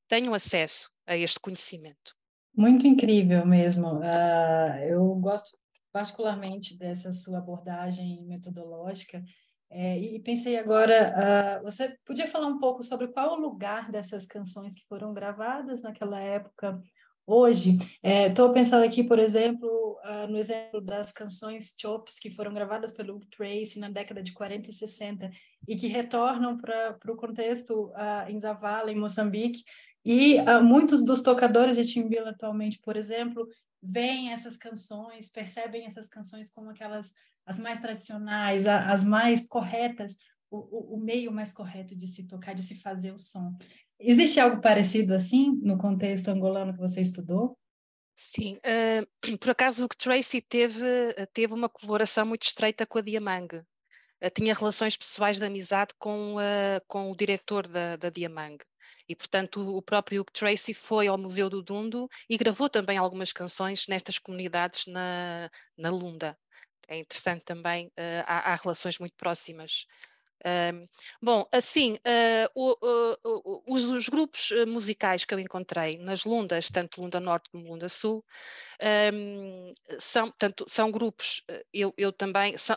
tenham 0.08 0.32
acesso 0.32 0.88
a 1.04 1.16
este 1.16 1.40
conhecimento. 1.40 2.14
Muito 2.56 2.86
incrível 2.86 3.44
mesmo. 3.44 3.98
Uh, 3.98 4.78
eu 4.88 5.14
gosto 5.16 5.58
particularmente 5.92 6.78
dessa 6.78 7.12
sua 7.12 7.38
abordagem 7.38 8.22
metodológica. 8.22 9.24
É, 9.68 9.98
e 9.98 10.20
pensei 10.20 10.56
agora, 10.56 11.58
uh, 11.58 11.64
você 11.64 11.96
podia 12.04 12.28
falar 12.28 12.46
um 12.46 12.60
pouco 12.60 12.84
sobre 12.84 13.08
qual 13.08 13.32
o 13.32 13.40
lugar 13.40 13.90
dessas 13.90 14.24
canções 14.24 14.72
que 14.72 14.86
foram 14.86 15.12
gravadas 15.12 15.82
naquela 15.82 16.20
época 16.20 16.80
hoje? 17.26 17.78
Estou 18.02 18.50
é, 18.50 18.54
pensando 18.54 18.84
aqui, 18.84 19.02
por 19.02 19.18
exemplo, 19.18 19.98
uh, 20.04 20.30
no 20.30 20.38
exemplo 20.38 20.80
das 20.80 21.10
canções 21.10 21.74
Chops 21.78 22.18
que 22.18 22.30
foram 22.30 22.54
gravadas 22.54 22.92
pelo 22.92 23.20
Tracy 23.26 23.78
na 23.78 23.90
década 23.90 24.22
de 24.22 24.32
40 24.32 24.70
e 24.70 24.72
60 24.72 25.30
e 25.66 25.76
que 25.76 25.88
retornam 25.88 26.56
para 26.56 26.96
o 27.08 27.16
contexto 27.16 27.86
uh, 27.88 28.28
em 28.28 28.38
Zavala, 28.38 28.92
em 28.92 28.96
Moçambique, 28.96 29.64
e 30.04 30.38
uh, 30.40 30.62
muitos 30.62 31.04
dos 31.04 31.20
tocadores 31.20 31.76
de 31.76 31.84
timbila 31.84 32.30
atualmente, 32.30 32.78
por 32.80 32.96
exemplo, 32.96 33.46
veem 33.82 34.32
essas 34.32 34.56
canções, 34.56 35.28
percebem 35.28 35.84
essas 35.84 36.08
canções 36.08 36.48
como 36.48 36.70
aquelas 36.70 37.12
as 37.44 37.58
mais 37.58 37.78
tradicionais, 37.78 38.66
as 38.66 39.04
mais 39.04 39.46
corretas, 39.46 40.16
o, 40.50 40.94
o 40.94 40.98
meio 40.98 41.30
mais 41.30 41.52
correto 41.52 41.96
de 41.96 42.08
se 42.08 42.26
tocar, 42.26 42.54
de 42.54 42.62
se 42.62 42.74
fazer 42.80 43.12
o 43.12 43.18
som. 43.18 43.56
Existe 43.98 44.38
algo 44.38 44.60
parecido 44.60 45.14
assim 45.14 45.58
no 45.62 45.78
contexto 45.78 46.28
angolano 46.28 46.74
que 46.74 46.80
você 46.80 47.00
estudou? 47.00 47.58
Sim, 48.14 48.58
uh, 48.58 49.06
por 49.38 49.50
acaso 49.50 49.84
o 49.84 49.88
que 49.88 49.96
Tracy 49.96 50.40
teve, 50.40 50.82
teve 51.32 51.52
uma 51.52 51.68
colaboração 51.68 52.26
muito 52.26 52.44
estreita 52.44 52.86
com 52.86 52.98
a 52.98 53.02
Diamang. 53.02 53.56
Uh, 53.56 54.30
tinha 54.34 54.54
relações 54.54 54.96
pessoais 54.96 55.38
de 55.38 55.44
amizade 55.44 55.94
com, 55.98 56.36
uh, 56.36 56.80
com 56.86 57.10
o 57.10 57.16
diretor 57.16 57.68
da, 57.68 57.96
da 57.96 58.10
Diamang. 58.10 58.58
E, 59.08 59.14
portanto, 59.14 59.60
o 59.76 59.82
próprio 59.82 60.24
Tracy 60.24 60.72
foi 60.72 61.06
ao 61.06 61.18
Museu 61.18 61.50
do 61.50 61.62
Dundo 61.62 62.08
e 62.28 62.36
gravou 62.38 62.68
também 62.68 62.96
algumas 62.96 63.32
canções 63.32 63.86
nestas 63.86 64.18
comunidades 64.18 64.86
na, 64.86 65.50
na 65.76 65.90
Lunda. 65.90 66.38
É 66.88 66.98
interessante 66.98 67.44
também, 67.44 67.90
há, 68.24 68.52
há, 68.52 68.54
relações 68.54 68.96
muito 69.00 69.16
próximas. 69.16 69.86
Um, 70.44 70.86
bom, 71.20 71.48
assim, 71.50 71.94
uh, 71.94 72.50
o, 72.54 72.76
o, 73.24 73.74
os, 73.74 73.84
os, 73.84 74.08
grupos 74.08 74.50
musicais 74.66 75.24
que 75.24 75.34
eu 75.34 75.40
encontrei 75.40 75.98
nas 75.98 76.24
Lundas, 76.24 76.68
tanto 76.68 77.00
Lunda 77.00 77.18
Norte 77.18 77.50
como 77.50 77.68
Lunda 77.68 77.88
Sul, 77.88 78.24
um, 79.12 79.74
são, 79.98 80.26
portanto, 80.28 80.66
são 80.68 80.90
grupos, 80.90 81.42
eu, 81.72 81.92
eu 81.96 82.12
também, 82.12 82.56
são, 82.56 82.76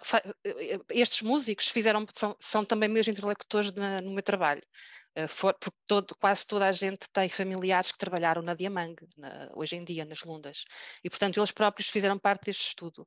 estes 0.89 1.21
músicos 1.21 1.67
fizeram, 1.67 2.05
são, 2.13 2.35
são 2.39 2.65
também 2.65 2.89
meus 2.89 3.07
interlocutores 3.07 3.71
na, 3.73 4.01
no 4.01 4.11
meu 4.11 4.23
trabalho. 4.23 4.63
Eh, 5.15 5.27
for, 5.27 5.53
porque 5.59 5.77
todo, 5.87 6.15
quase 6.15 6.45
toda 6.47 6.67
a 6.67 6.71
gente 6.71 7.09
tem 7.11 7.29
familiares 7.29 7.91
que 7.91 7.97
trabalharam 7.97 8.41
na 8.41 8.53
Diamang, 8.53 8.95
na, 9.17 9.49
hoje 9.55 9.75
em 9.75 9.83
dia, 9.83 10.05
nas 10.05 10.23
Lundas. 10.23 10.63
E, 11.03 11.09
portanto, 11.09 11.37
eles 11.37 11.51
próprios 11.51 11.89
fizeram 11.89 12.17
parte 12.17 12.45
deste 12.45 12.67
estudo. 12.67 13.05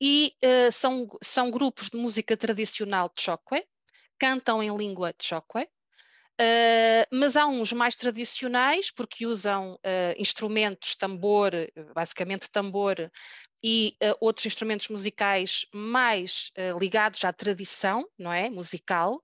E 0.00 0.34
uh, 0.44 0.72
são, 0.72 1.06
são 1.22 1.50
grupos 1.50 1.88
de 1.90 1.96
música 1.96 2.36
tradicional 2.36 3.10
de 3.14 3.22
Chokwe, 3.22 3.64
cantam 4.22 4.62
em 4.62 4.76
língua 4.76 5.12
de 5.12 5.26
Chokwe, 5.26 5.66
Uh, 6.40 7.04
mas 7.12 7.36
há 7.36 7.46
uns 7.46 7.72
mais 7.72 7.94
tradicionais, 7.94 8.90
porque 8.90 9.26
usam 9.26 9.74
uh, 9.74 9.78
instrumentos, 10.16 10.96
tambor, 10.96 11.52
basicamente 11.94 12.50
tambor, 12.50 12.96
e 13.62 13.94
uh, 14.02 14.16
outros 14.18 14.46
instrumentos 14.46 14.88
musicais 14.88 15.66
mais 15.72 16.50
ligados 16.80 17.22
à 17.24 17.32
tradição, 17.32 18.04
não 18.18 18.32
é? 18.32 18.48
Musical, 18.50 19.22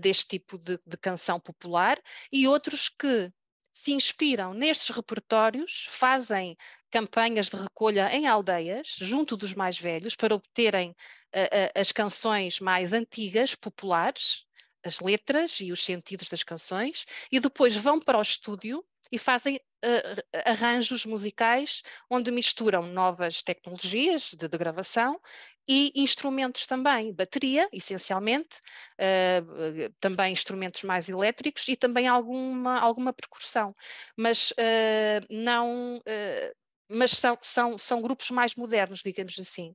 deste 0.00 0.26
tipo 0.28 0.58
de, 0.58 0.78
de 0.84 0.96
canção 0.96 1.38
popular 1.38 1.98
e 2.32 2.48
outros 2.48 2.88
que 2.88 3.30
se 3.74 3.90
inspiram 3.90 4.54
nestes 4.54 4.94
repertórios, 4.94 5.86
fazem 5.90 6.56
campanhas 6.92 7.48
de 7.48 7.56
recolha 7.56 8.08
em 8.14 8.24
aldeias, 8.24 8.94
junto 9.00 9.36
dos 9.36 9.52
mais 9.52 9.76
velhos, 9.76 10.14
para 10.14 10.36
obterem 10.36 10.90
uh, 10.90 11.72
as 11.74 11.90
canções 11.90 12.60
mais 12.60 12.92
antigas, 12.92 13.56
populares, 13.56 14.46
as 14.84 15.00
letras 15.00 15.58
e 15.58 15.72
os 15.72 15.84
sentidos 15.84 16.28
das 16.28 16.44
canções, 16.44 17.04
e 17.32 17.40
depois 17.40 17.74
vão 17.74 17.98
para 17.98 18.16
o 18.16 18.22
estúdio 18.22 18.84
e 19.10 19.18
fazem 19.18 19.56
uh, 19.56 20.40
arranjos 20.44 21.04
musicais 21.04 21.82
onde 22.08 22.30
misturam 22.30 22.86
novas 22.86 23.42
tecnologias 23.42 24.30
de, 24.34 24.46
de 24.46 24.56
gravação 24.56 25.20
e 25.66 25.92
instrumentos 25.96 26.66
também, 26.66 27.12
bateria, 27.12 27.68
essencialmente, 27.72 28.60
uh, 29.00 29.92
também 30.00 30.32
instrumentos 30.32 30.82
mais 30.82 31.08
elétricos 31.08 31.66
e 31.68 31.76
também 31.76 32.06
alguma, 32.06 32.78
alguma 32.78 33.12
percussão, 33.12 33.74
mas 34.16 34.50
uh, 34.52 35.26
não, 35.30 35.96
uh, 35.96 36.54
mas 36.88 37.12
são, 37.12 37.38
são, 37.40 37.78
são 37.78 38.02
grupos 38.02 38.30
mais 38.30 38.54
modernos, 38.54 39.00
digamos 39.02 39.38
assim. 39.38 39.74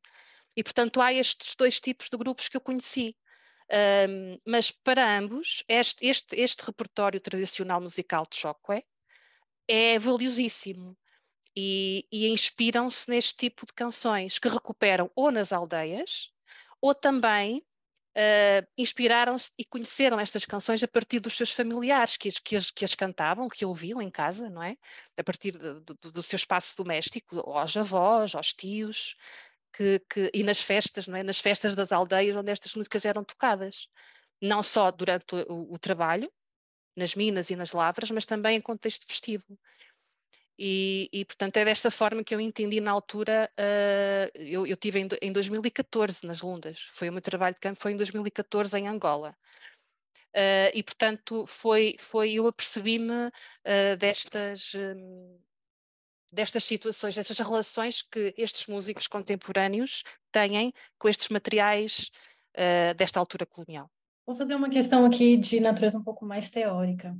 E, 0.55 0.63
portanto, 0.63 1.01
há 1.01 1.13
estes 1.13 1.55
dois 1.55 1.79
tipos 1.79 2.07
de 2.09 2.17
grupos 2.17 2.47
que 2.47 2.57
eu 2.57 2.61
conheci. 2.61 3.15
mas 4.47 4.71
para 4.71 5.17
ambos, 5.17 5.63
este, 5.67 6.07
este, 6.07 6.35
este 6.35 6.63
repertório 6.63 7.19
tradicional 7.19 7.79
musical 7.79 8.25
de 8.29 8.37
Chokwe 8.37 8.83
é 9.67 9.99
valiosíssimo 9.99 10.97
e, 11.55 12.05
e 12.11 12.29
inspiram-se 12.29 13.09
neste 13.09 13.35
tipo 13.35 13.65
de 13.65 13.73
canções 13.73 14.39
que 14.39 14.47
recuperam 14.47 15.11
ou 15.15 15.31
nas 15.31 15.51
aldeias 15.51 16.31
ou 16.81 16.95
também 16.95 17.63
uh, 18.17 18.67
inspiraram-se 18.77 19.51
e 19.57 19.65
conheceram 19.65 20.19
estas 20.19 20.45
canções 20.45 20.83
a 20.83 20.87
partir 20.87 21.19
dos 21.19 21.33
seus 21.33 21.51
familiares 21.51 22.17
que 22.17 22.27
as, 22.27 22.39
que 22.39 22.55
as, 22.55 22.71
que 22.71 22.85
as 22.85 22.95
cantavam, 22.95 23.49
que 23.49 23.65
ouviam 23.65 24.01
em 24.01 24.09
casa, 24.09 24.49
não 24.49 24.63
é? 24.63 24.77
A 25.17 25.23
partir 25.23 25.51
de, 25.51 25.79
do, 25.81 26.11
do 26.11 26.23
seu 26.23 26.37
espaço 26.37 26.75
doméstico, 26.77 27.39
aos 27.39 27.75
avós, 27.77 28.35
aos 28.35 28.53
tios, 28.53 29.15
que, 29.73 29.99
que, 30.09 30.31
e 30.33 30.43
nas 30.43 30.61
festas, 30.61 31.07
não 31.07 31.17
é? 31.17 31.23
Nas 31.23 31.39
festas 31.39 31.75
das 31.75 31.91
aldeias 31.91 32.35
onde 32.35 32.51
estas 32.51 32.75
músicas 32.75 33.05
eram 33.05 33.23
tocadas, 33.23 33.87
não 34.41 34.63
só 34.63 34.91
durante 34.91 35.35
o, 35.47 35.73
o 35.73 35.79
trabalho, 35.79 36.31
nas 36.95 37.15
minas 37.15 37.49
e 37.49 37.55
nas 37.55 37.71
lavras, 37.71 38.11
mas 38.11 38.25
também 38.25 38.57
em 38.57 38.61
contexto 38.61 39.05
festivo. 39.05 39.57
E, 40.61 41.09
e, 41.13 41.23
portanto, 41.23 41.55
é 41.55 41.63
desta 41.63 41.89
forma 41.89 42.21
que 42.21 42.35
eu 42.35 42.41
entendi 42.41 42.81
na 42.81 42.91
altura. 42.91 43.49
Uh, 43.57 44.37
eu, 44.37 44.67
eu 44.67 44.75
tive 44.75 44.99
em, 44.99 45.07
em 45.21 45.31
2014 45.31 46.27
nas 46.27 46.41
Lundas, 46.41 46.85
foi 46.91 47.07
o 47.07 47.13
meu 47.13 47.21
trabalho 47.21 47.53
de 47.53 47.61
campo, 47.61 47.79
foi 47.79 47.93
em 47.93 47.97
2014 47.97 48.77
em 48.77 48.89
Angola. 48.89 49.33
Uh, 50.35 50.69
e, 50.73 50.83
portanto, 50.83 51.45
foi, 51.47 51.95
foi 51.97 52.33
eu 52.33 52.45
apercebi-me 52.45 53.27
uh, 53.27 53.97
destas, 53.97 54.73
um, 54.75 55.39
destas 56.33 56.65
situações, 56.65 57.15
destas 57.15 57.39
relações 57.39 58.01
que 58.01 58.33
estes 58.37 58.67
músicos 58.67 59.07
contemporâneos 59.07 60.03
têm 60.29 60.73
com 60.97 61.07
estes 61.07 61.29
materiais 61.29 62.11
desta 62.97 63.19
altura 63.19 63.45
colonial. 63.45 63.89
Vou 64.25 64.35
fazer 64.35 64.55
uma 64.55 64.69
questão 64.69 65.05
aqui 65.05 65.37
de 65.37 65.61
natureza 65.61 65.97
um 65.97 66.03
pouco 66.03 66.25
mais 66.25 66.49
teórica. 66.49 67.15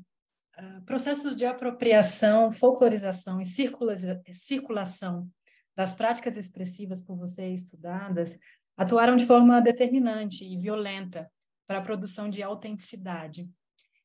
Ah, 0.62 0.82
processos 0.86 1.38
de 1.38 1.46
apropriação, 1.46 2.52
folclorização 2.52 3.40
e 3.40 3.46
circulação 3.46 5.30
das 5.74 5.94
práticas 5.94 6.36
expressivas 6.36 7.02
por 7.02 7.16
você 7.16 7.48
estudadas 7.48 8.38
atuaram 8.76 9.16
de 9.16 9.26
forma 9.26 9.62
determinante 9.62 10.44
e 10.44 10.58
violenta 10.58 11.32
para 11.66 11.78
a 11.78 11.82
produção 11.82 12.30
de 12.30 12.44
autenticidade. 12.44 13.50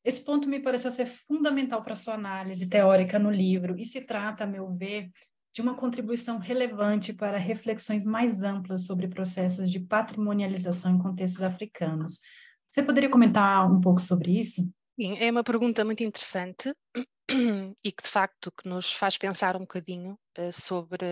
Esse 0.01 0.23
ponto 0.23 0.47
me 0.47 0.61
pareceu 0.61 0.91
ser 0.91 1.07
fundamental 1.07 1.81
para 1.81 1.93
sua 1.93 2.13
análise 2.13 2.69
teórica 2.69 3.19
no 3.19 3.31
livro 3.31 3.77
e 3.77 3.83
se 3.83 3.99
trata, 3.99 4.45
a 4.45 4.47
meu 4.47 4.71
ver, 4.71 5.09
de 5.53 5.61
uma 5.61 5.75
contribuição 5.75 6.37
relevante 6.37 7.11
para 7.11 7.37
reflexões 7.37 8.05
mais 8.05 8.43
amplas 8.43 8.85
sobre 8.85 9.09
processos 9.09 9.69
de 9.69 9.81
patrimonialização 9.81 10.95
em 10.95 10.99
contextos 10.99 11.43
africanos. 11.43 12.21
Você 12.69 12.81
poderia 12.81 13.09
comentar 13.09 13.69
um 13.69 13.81
pouco 13.81 13.99
sobre 13.99 14.39
isso? 14.39 14.71
É 14.97 15.29
uma 15.29 15.43
pergunta 15.43 15.83
muito 15.83 16.03
interessante 16.03 16.73
e 17.83 17.91
que 17.91 18.03
de 18.03 18.09
facto 18.09 18.49
que 18.51 18.67
nos 18.69 18.93
faz 18.93 19.17
pensar 19.17 19.57
um 19.57 19.61
bocadinho 19.61 20.17
uh, 20.37 20.53
sobre, 20.53 21.05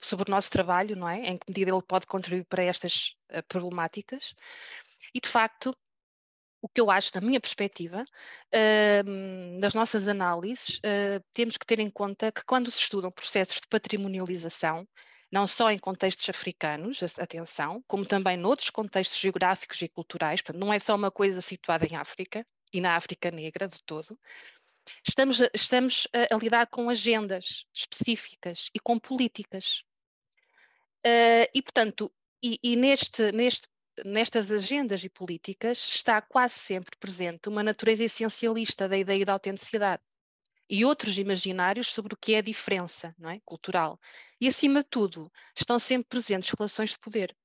sobre 0.00 0.28
o 0.28 0.30
nosso 0.30 0.50
trabalho, 0.50 0.96
não 0.96 1.08
é? 1.08 1.20
Em 1.20 1.38
que 1.38 1.44
medida 1.48 1.70
ele 1.70 1.82
pode 1.82 2.06
contribuir 2.06 2.44
para 2.46 2.64
estas 2.64 3.14
uh, 3.32 3.42
problemáticas. 3.46 4.34
E 5.14 5.20
de 5.20 5.28
facto, 5.28 5.72
o 6.60 6.68
que 6.68 6.80
eu 6.80 6.90
acho, 6.90 7.12
na 7.14 7.20
minha 7.20 7.40
perspectiva, 7.40 8.04
nas 9.58 9.72
nossas 9.74 10.06
análises, 10.06 10.78
temos 11.32 11.56
que 11.56 11.64
ter 11.64 11.80
em 11.80 11.90
conta 11.90 12.30
que 12.30 12.44
quando 12.44 12.70
se 12.70 12.80
estudam 12.80 13.10
processos 13.10 13.56
de 13.62 13.66
patrimonialização, 13.66 14.86
não 15.32 15.46
só 15.46 15.70
em 15.70 15.78
contextos 15.78 16.28
africanos, 16.28 17.02
atenção, 17.18 17.82
como 17.88 18.04
também 18.06 18.36
noutros 18.36 18.68
contextos 18.68 19.18
geográficos 19.18 19.80
e 19.80 19.88
culturais, 19.88 20.42
portanto, 20.42 20.60
não 20.60 20.72
é 20.72 20.78
só 20.78 20.94
uma 20.94 21.10
coisa 21.10 21.40
situada 21.40 21.86
em 21.86 21.96
África, 21.96 22.44
e 22.72 22.80
na 22.80 22.96
África 22.96 23.30
Negra 23.30 23.68
de 23.68 23.82
todo, 23.84 24.18
estamos, 25.06 25.40
estamos 25.54 26.08
a, 26.12 26.34
a, 26.34 26.38
lidar 26.38 26.66
com 26.66 26.88
agendas 26.88 27.66
específicas 27.72 28.70
e 28.74 28.80
com 28.80 28.98
políticas. 28.98 29.82
Uh, 31.04 31.48
e, 31.54 31.62
portanto, 31.62 32.12
e, 32.42 32.58
e 32.62 32.76
neste, 32.76 33.32
neste, 33.32 33.68
nestas 34.04 34.50
agendas 34.50 35.02
e 35.04 35.08
políticas 35.08 35.78
está 35.88 36.20
quase 36.20 36.54
sempre 36.54 36.96
presente 36.98 37.48
uma 37.48 37.62
natureza 37.62 38.04
essencialista 38.04 38.88
da 38.88 38.96
ideia 38.96 39.24
da 39.24 39.32
autenticidade 39.32 40.02
e 40.68 40.84
outros 40.84 41.18
imaginários 41.18 41.90
sobre 41.90 42.14
o 42.14 42.16
que 42.16 42.34
é 42.34 42.38
a 42.38 42.42
diferença 42.42 43.14
não 43.18 43.28
é? 43.28 43.40
cultural. 43.44 43.98
E, 44.40 44.46
acima 44.46 44.82
de 44.82 44.88
tudo, 44.88 45.30
estão 45.56 45.78
sempre 45.78 46.08
presentes 46.08 46.50
relações 46.50 46.90
de 46.90 46.98
poder. 46.98 47.36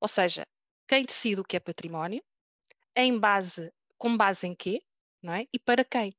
Ou 0.00 0.08
seja, 0.08 0.46
quem 0.88 1.04
decide 1.04 1.40
o 1.40 1.44
que 1.44 1.56
é 1.56 1.60
património, 1.60 2.22
em 2.96 3.16
base, 3.16 3.72
com 4.00 4.16
base 4.16 4.46
em 4.46 4.54
quê, 4.54 4.82
não 5.22 5.34
é? 5.34 5.46
E 5.52 5.58
para 5.58 5.84
quem. 5.84 6.16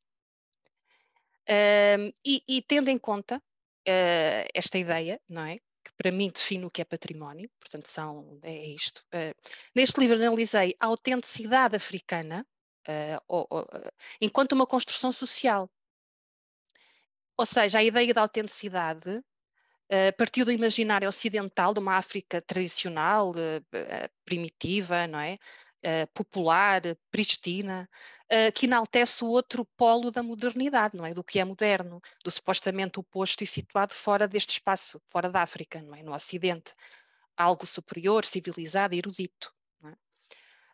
Uh, 1.49 2.13
e, 2.23 2.43
e, 2.47 2.61
tendo 2.61 2.89
em 2.89 2.97
conta 2.97 3.37
uh, 3.37 4.47
esta 4.53 4.77
ideia, 4.77 5.19
não 5.27 5.43
é? 5.43 5.57
Que 5.57 5.91
para 5.97 6.11
mim 6.11 6.29
define 6.29 6.65
o 6.65 6.69
que 6.69 6.83
é 6.83 6.85
património, 6.85 7.49
portanto, 7.59 7.87
são, 7.87 8.39
é 8.43 8.67
isto. 8.67 9.03
Uh, 9.07 9.33
neste 9.75 9.99
livro 9.99 10.15
analisei 10.15 10.75
a 10.79 10.85
autenticidade 10.85 11.75
africana 11.75 12.45
ou, 13.27 13.45
ou, 13.47 13.67
enquanto 14.19 14.53
uma 14.53 14.65
construção 14.65 15.11
social. 15.11 15.69
Ou 17.37 17.45
seja, 17.45 17.77
a 17.77 17.83
ideia 17.83 18.11
da 18.11 18.21
autenticidade 18.21 19.23
partiu 20.17 20.45
do 20.45 20.51
imaginário 20.51 21.07
ocidental, 21.07 21.75
de 21.75 21.79
uma 21.79 21.95
África 21.97 22.41
tradicional, 22.41 23.33
primitiva, 24.25 25.05
não 25.05 25.19
é? 25.19 25.37
Uh, 25.85 26.07
popular, 26.13 26.81
pristina, 27.09 27.89
uh, 28.25 28.51
que 28.53 28.65
enaltece 28.65 29.23
o 29.23 29.27
outro 29.27 29.65
polo 29.77 30.11
da 30.11 30.23
modernidade, 30.23 30.97
não 30.97 31.05
é? 31.05 31.13
Do 31.13 31.23
que 31.23 31.39
é 31.39 31.45
moderno, 31.45 32.01
do 32.23 32.31
supostamente 32.31 32.99
oposto 32.99 33.43
e 33.43 33.47
situado 33.47 33.93
fora 33.93 34.27
deste 34.27 34.51
espaço, 34.51 35.01
fora 35.07 35.29
da 35.29 35.41
África, 35.41 35.81
não 35.81 35.95
é? 35.95 36.03
No 36.03 36.13
Ocidente. 36.13 36.73
Algo 37.35 37.65
superior, 37.65 38.25
civilizado, 38.25 38.93
erudito. 38.93 39.53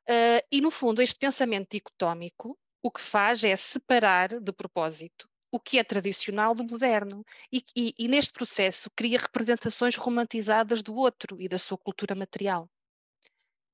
É? 0.07 0.39
Uh, 0.39 0.47
e, 0.51 0.61
no 0.61 0.71
fundo, 0.71 1.01
este 1.01 1.15
pensamento 1.17 1.71
dicotómico 1.71 2.57
o 2.81 2.91
que 2.91 3.01
faz 3.01 3.43
é 3.43 3.55
separar 3.55 4.39
de 4.39 4.51
propósito 4.53 5.27
o 5.51 5.59
que 5.59 5.79
é 5.79 5.83
tradicional 5.83 6.53
do 6.53 6.63
moderno 6.63 7.25
e, 7.51 7.63
e, 7.75 7.93
e, 7.97 8.07
neste 8.07 8.33
processo 8.33 8.91
cria 8.95 9.17
representações 9.17 9.95
romantizadas 9.95 10.81
do 10.81 10.93
outro 10.93 11.41
e 11.41 11.47
da 11.47 11.57
sua 11.57 11.77
cultura 11.77 12.13
material 12.13 12.69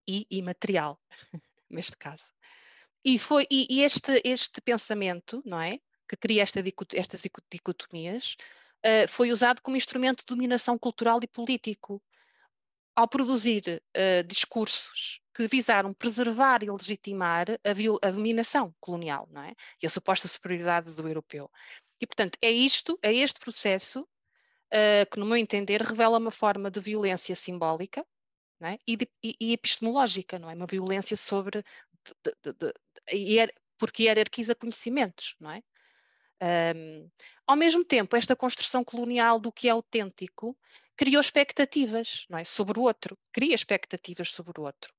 e 0.08 0.26
imaterial, 0.30 1.00
neste 1.70 1.98
caso. 1.98 2.32
E, 3.04 3.20
foi, 3.20 3.46
e, 3.52 3.68
e 3.70 3.84
este, 3.84 4.22
este 4.24 4.62
pensamento, 4.62 5.42
não 5.46 5.62
é? 5.62 5.80
Que 6.08 6.16
cria 6.16 6.44
esta, 6.44 6.62
estas 6.94 7.22
dicotomias, 7.52 8.36
uh, 8.86 9.08
foi 9.08 9.32
usado 9.32 9.62
como 9.62 9.78
instrumento 9.78 10.20
de 10.20 10.26
dominação 10.36 10.78
cultural 10.78 11.20
e 11.22 11.28
político, 11.28 12.02
ao 12.96 13.08
produzir 13.08 13.82
uh, 13.98 14.24
discursos 14.28 15.20
que 15.34 15.48
visaram 15.48 15.94
preservar 15.94 16.64
e 16.64 16.70
legitimar 16.70 17.48
a, 17.50 18.08
a, 18.08 18.12
dominação 18.12 18.74
colonial, 18.80 19.28
não 19.32 19.42
é? 19.42 19.54
E 19.82 19.88
a 19.88 19.90
suposta 19.90 20.28
superioridade 20.28 20.94
do 20.94 21.08
europeu. 21.08 21.50
E, 22.00 22.06
portanto, 22.06 22.38
é 22.42 22.52
isto, 22.52 22.98
é 23.02 23.12
este 23.14 23.40
processo 23.40 24.02
uh, 24.02 25.10
que, 25.12 25.20
no 25.20 25.26
meu 25.26 25.38
entender, 25.38 25.82
revela 25.82 26.20
uma 26.20 26.32
forma 26.32 26.70
de 26.70 26.80
violência 26.80 27.36
simbólica, 27.36 28.06
é? 28.68 28.78
e, 28.88 28.98
de, 28.98 29.10
e, 29.24 29.54
epistemológica, 29.54 30.40
não 30.40 30.50
é? 30.50 30.54
Uma 30.54 30.66
violência 30.66 31.18
sobre, 31.18 31.64
de, 32.24 32.54
de, 32.54 33.54
porque 33.78 34.04
hierarquiza 34.04 34.56
conhecimentos, 34.56 35.36
não 35.40 35.52
é? 35.52 35.62
Um, 36.76 37.10
ao 37.48 37.56
mesmo 37.56 37.86
tempo, 37.86 38.16
esta 38.16 38.36
construção 38.36 38.84
colonial 38.84 39.40
do 39.40 39.52
que 39.52 39.68
é 39.68 39.72
autêntico 39.72 40.58
criou 40.96 41.22
expectativas 41.22 42.26
não 42.30 42.38
é? 42.38 42.44
sobre 42.44 42.80
o 42.80 42.84
outro, 42.84 43.18
cria 43.32 43.56
expectativas 43.56 44.30
sobre 44.30 44.60
o 44.60 44.64
outro. 44.64 44.94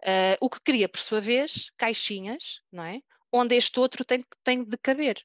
Uh, 0.00 0.38
o 0.40 0.48
que 0.48 0.60
cria, 0.60 0.88
por 0.88 1.00
sua 1.00 1.20
vez, 1.20 1.70
caixinhas, 1.76 2.62
não 2.72 2.84
é? 2.84 3.00
onde 3.32 3.54
este 3.56 3.78
outro 3.78 4.04
tem, 4.04 4.22
tem 4.42 4.64
de 4.64 4.78
caber. 4.78 5.22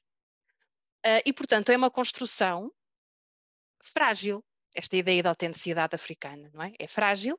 Uh, 1.04 1.22
e, 1.24 1.32
portanto, 1.32 1.70
é 1.70 1.76
uma 1.76 1.90
construção 1.90 2.70
frágil, 3.82 4.44
esta 4.74 4.96
ideia 4.96 5.22
da 5.22 5.30
autenticidade 5.30 5.94
africana, 5.94 6.50
não 6.52 6.62
é? 6.62 6.72
É 6.78 6.88
frágil 6.88 7.38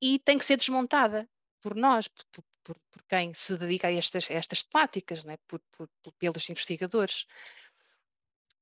e 0.00 0.18
tem 0.18 0.38
que 0.38 0.44
ser 0.44 0.56
desmontada 0.56 1.28
por 1.60 1.74
nós, 1.74 2.08
por, 2.08 2.24
por, 2.62 2.76
por 2.90 3.02
quem 3.08 3.34
se 3.34 3.56
dedica 3.56 3.88
a 3.88 3.92
estas, 3.92 4.30
a 4.30 4.34
estas 4.34 4.62
temáticas, 4.62 5.24
né? 5.24 5.36
por, 5.46 5.60
pelos 6.18 6.48
investigadores. 6.48 7.26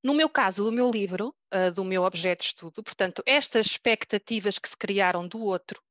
No 0.02 0.14
meu 0.14 0.28
caso, 0.28 0.64
do 0.64 0.72
meu 0.72 0.90
livro, 0.90 1.34
uh, 1.52 1.70
do 1.72 1.84
meu 1.84 2.04
objeto 2.04 2.42
de 2.42 2.46
estudo, 2.46 2.82
portanto, 2.82 3.22
estas 3.26 3.66
expectativas 3.66 4.58
que 4.58 4.68
se 4.68 4.76
criaram 4.76 5.26
do 5.26 5.42
outro 5.42 5.82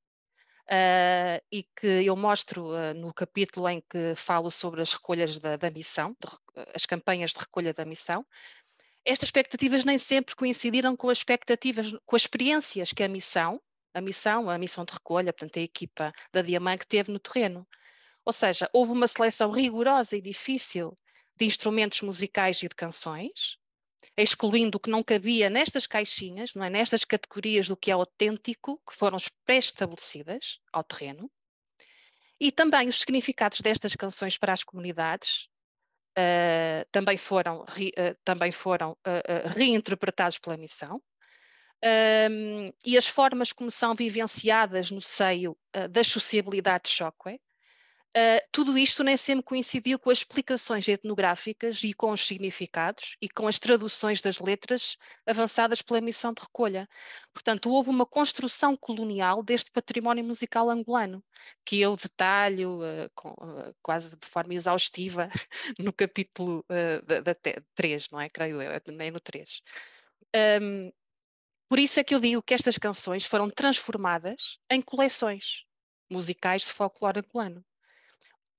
uh, 0.68 1.44
e 1.52 1.64
que 1.76 1.88
eu 2.06 2.16
mostro 2.16 2.70
uh, 2.70 2.94
no 2.96 3.14
capítulo 3.14 3.68
em 3.68 3.82
que 3.82 4.16
falo 4.16 4.50
sobre 4.50 4.82
as 4.82 4.94
recolhas 4.94 5.38
da, 5.38 5.58
da 5.58 5.70
missão, 5.70 6.16
de, 6.20 6.30
as 6.74 6.86
campanhas 6.86 7.32
de 7.32 7.40
recolha 7.40 7.74
da 7.74 7.86
missão, 7.86 8.26
estas 9.04 9.28
expectativas 9.28 9.86
nem 9.86 9.98
sempre 9.98 10.36
coincidiram 10.36 10.96
com 10.96 11.10
as 11.10 11.20
expectativas, 11.20 11.94
com 12.06 12.16
as 12.16 12.24
experiências 12.24 12.92
que 12.92 13.04
a 13.04 13.08
missão, 13.08 13.62
a 13.96 14.02
missão, 14.02 14.50
a 14.50 14.58
missão 14.58 14.84
de 14.84 14.94
recolha, 14.94 15.32
portanto, 15.32 15.58
a 15.58 15.62
equipa 15.62 16.12
da 16.32 16.42
Diamante 16.42 16.86
teve 16.86 17.12
no 17.12 17.18
terreno. 17.18 17.66
Ou 18.26 18.34
seja, 18.34 18.70
houve 18.74 18.92
uma 18.92 19.08
seleção 19.08 19.50
rigorosa 19.50 20.18
e 20.18 20.22
difícil 20.22 20.98
de 21.38 21.46
instrumentos 21.46 22.02
musicais 22.02 22.62
e 22.62 22.68
de 22.68 22.76
canções, 22.76 23.58
excluindo 24.18 24.78
o 24.78 24.80
que 24.82 24.90
não 24.90 25.02
cabia 25.02 25.50
nestas 25.50 25.88
caixinhas, 25.88 26.54
não 26.54 26.66
é? 26.66 26.70
nestas 26.70 27.06
categorias 27.06 27.70
do 27.70 27.78
que 27.78 27.90
é 27.90 27.94
autêntico, 27.94 28.82
que 28.86 28.94
foram 28.94 29.18
pré-estabelecidas 29.46 30.60
ao 30.74 30.84
terreno, 30.84 31.32
e 32.38 32.52
também 32.52 32.90
os 32.90 33.00
significados 33.00 33.62
destas 33.62 33.96
canções 33.96 34.38
para 34.38 34.52
as 34.52 34.64
comunidades 34.64 35.48
uh, 36.18 36.86
também 36.92 37.16
foram, 37.16 37.62
uh, 37.62 38.18
também 38.26 38.52
foram 38.52 38.92
uh, 38.92 39.48
reinterpretados 39.56 40.38
pela 40.38 40.58
missão, 40.58 41.02
um, 41.86 42.74
e 42.84 42.98
as 42.98 43.06
formas 43.06 43.54
como 43.54 43.69
são 43.69 43.93
vivenciadas 43.93 44.89
no 44.89 45.02
seio 45.02 45.56
uh, 45.76 45.88
das 45.88 46.08
sociabilidades 46.08 46.91
Shockwave, 46.91 47.39
uh, 48.17 48.48
tudo 48.52 48.76
isto 48.76 49.04
nem 49.04 49.15
sempre 49.15 49.43
coincidiu 49.43 50.00
com 50.00 50.10
as 50.10 50.17
explicações 50.17 50.88
etnográficas 50.88 51.84
e 51.84 51.93
com 51.93 52.10
os 52.10 52.26
significados 52.26 53.15
e 53.21 53.30
com 53.30 53.48
as 53.48 53.60
traduções 53.60 54.19
das 54.19 54.39
letras 54.39 54.98
avançadas 55.28 55.84
pela 55.84 56.02
missão 56.02 56.34
de 56.34 56.41
recolha. 56.41 56.89
Portanto, 57.32 57.69
houve 57.69 57.91
uma 57.91 58.06
construção 58.06 58.76
colonial 58.76 59.43
deste 59.43 59.69
património 59.69 60.24
musical 60.24 60.71
angolano, 60.71 61.24
que 61.63 61.80
eu 61.80 61.95
detalho 61.95 62.80
uh, 62.80 63.12
com, 63.13 63.36
quase 63.84 64.15
de 64.17 64.26
forma 64.26 64.56
exaustiva 64.56 65.30
no 65.78 65.93
capítulo 65.93 66.65
da, 67.06 67.19
da 67.21 67.36
3, 67.76 68.10
não 68.10 68.19
é? 68.19 68.28
Creio 68.28 68.60
eu, 68.60 68.71
nem 68.88 69.12
no 69.12 69.19
3. 69.19 69.62
Um, 70.36 70.91
por 71.67 71.80
isso 71.80 71.99
é 71.99 72.04
que 72.04 72.13
eu 72.13 72.19
digo 72.19 72.43
que 72.43 72.54
estas 72.54 72.78
canções 72.78 73.25
foram 73.25 73.49
transformadas 73.49 74.60
em 74.69 74.82
coleções 74.82 75.65
musicais 76.10 76.62
de 76.62 76.71
folclore 76.71 77.19
angolano. 77.19 77.65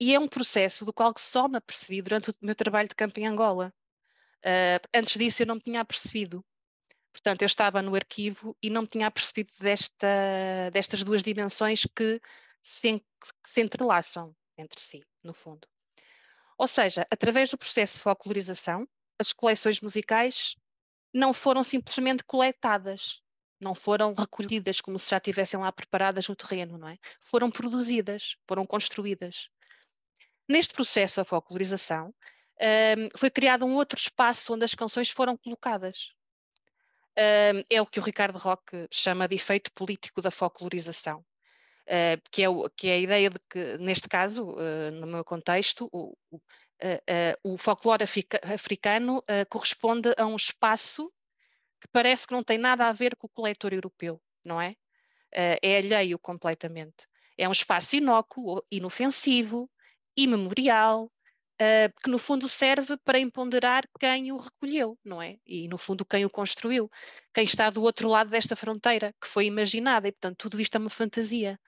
E 0.00 0.14
é 0.14 0.18
um 0.18 0.28
processo 0.28 0.84
do 0.84 0.92
qual 0.92 1.14
só 1.16 1.48
me 1.48 1.56
apercebi 1.56 2.02
durante 2.02 2.30
o 2.30 2.34
meu 2.42 2.54
trabalho 2.54 2.88
de 2.88 2.94
campo 2.94 3.18
em 3.18 3.26
Angola. 3.26 3.72
Uh, 4.44 4.78
antes 4.94 5.16
disso 5.16 5.42
eu 5.42 5.46
não 5.46 5.54
me 5.54 5.60
tinha 5.60 5.80
apercebido. 5.80 6.44
Portanto, 7.12 7.42
eu 7.42 7.46
estava 7.46 7.80
no 7.80 7.94
arquivo 7.94 8.54
e 8.62 8.68
não 8.68 8.82
me 8.82 8.88
tinha 8.88 9.06
apercebido 9.06 9.50
desta, 9.58 10.70
destas 10.70 11.02
duas 11.02 11.22
dimensões 11.22 11.86
que 11.96 12.20
se, 12.62 12.98
que 13.00 13.48
se 13.48 13.62
entrelaçam 13.62 14.36
entre 14.58 14.80
si, 14.80 15.02
no 15.22 15.32
fundo. 15.32 15.66
Ou 16.58 16.66
seja, 16.66 17.06
através 17.10 17.50
do 17.50 17.58
processo 17.58 17.96
de 17.96 18.02
folclorização, 18.02 18.86
as 19.18 19.32
coleções 19.32 19.80
musicais 19.80 20.56
não 21.16 21.32
foram 21.32 21.64
simplesmente 21.64 22.22
coletadas, 22.24 23.22
não 23.58 23.74
foram 23.74 24.14
recolhidas 24.14 24.80
como 24.82 24.98
se 24.98 25.10
já 25.10 25.16
estivessem 25.16 25.58
lá 25.58 25.72
preparadas 25.72 26.28
no 26.28 26.36
terreno, 26.36 26.76
não 26.76 26.88
é? 26.88 26.98
Foram 27.22 27.50
produzidas, 27.50 28.36
foram 28.46 28.66
construídas. 28.66 29.48
Neste 30.46 30.74
processo 30.74 31.16
da 31.16 31.24
folclorização, 31.24 32.14
um, 32.60 33.18
foi 33.18 33.30
criado 33.30 33.64
um 33.64 33.74
outro 33.74 33.98
espaço 33.98 34.52
onde 34.52 34.64
as 34.64 34.74
canções 34.74 35.10
foram 35.10 35.36
colocadas. 35.38 36.12
Um, 37.18 37.64
é 37.70 37.80
o 37.80 37.86
que 37.86 37.98
o 37.98 38.02
Ricardo 38.02 38.38
Roque 38.38 38.86
chama 38.92 39.26
de 39.26 39.36
efeito 39.36 39.72
político 39.72 40.20
da 40.20 40.30
folclorização. 40.30 41.24
Uh, 41.86 42.20
que, 42.32 42.42
é 42.42 42.48
o, 42.48 42.68
que, 42.70 42.88
é 42.88 42.94
a 42.94 42.98
ideia 42.98 43.30
de 43.30 43.38
que, 43.48 43.78
neste 43.78 44.08
caso, 44.08 44.50
uh, 44.50 44.90
no 44.92 45.06
meu 45.06 45.24
contexto, 45.24 45.88
o, 45.92 46.16
o, 46.30 46.40
o 47.44 47.56
folclore 47.56 48.04
africano 48.42 49.22
corresponde 49.48 50.12
a 50.18 50.26
um 50.26 50.36
espaço 50.36 51.10
que 51.80 51.88
parece 51.88 52.26
que 52.26 52.34
não 52.34 52.42
tem 52.42 52.58
nada 52.58 52.86
a 52.86 52.92
ver 52.92 53.16
com 53.16 53.26
o 53.26 53.30
coletor 53.30 53.72
europeu, 53.72 54.20
não 54.44 54.60
é? 54.60 54.76
é 55.32 55.78
alheio 55.78 56.18
completamente. 56.18 57.06
É 57.38 57.48
um 57.48 57.52
espaço 57.52 57.96
inócuo, 57.96 58.62
inofensivo, 58.70 59.70
imemorial, 60.14 61.10
uh, 61.60 62.02
que 62.02 62.10
no 62.10 62.18
fundo 62.18 62.48
serve 62.48 62.96
para 62.98 63.18
empoderar 63.18 63.84
quem 63.98 64.32
o 64.32 64.36
recolheu, 64.36 64.98
não 65.04 65.20
é? 65.20 65.38
E 65.46 65.68
no 65.68 65.78
fundo 65.78 66.04
quem 66.04 66.24
o 66.24 66.30
construiu, 66.30 66.90
quem 67.34 67.44
está 67.44 67.70
do 67.70 67.82
outro 67.82 68.08
lado 68.08 68.30
desta 68.30 68.56
fronteira, 68.56 69.14
que 69.20 69.28
foi 69.28 69.46
imaginada, 69.46 70.08
e 70.08 70.12
portanto 70.12 70.38
tudo 70.38 70.60
isto 70.60 70.76
é 70.76 70.78
uma 70.78 70.90
fantasia, 70.90 71.58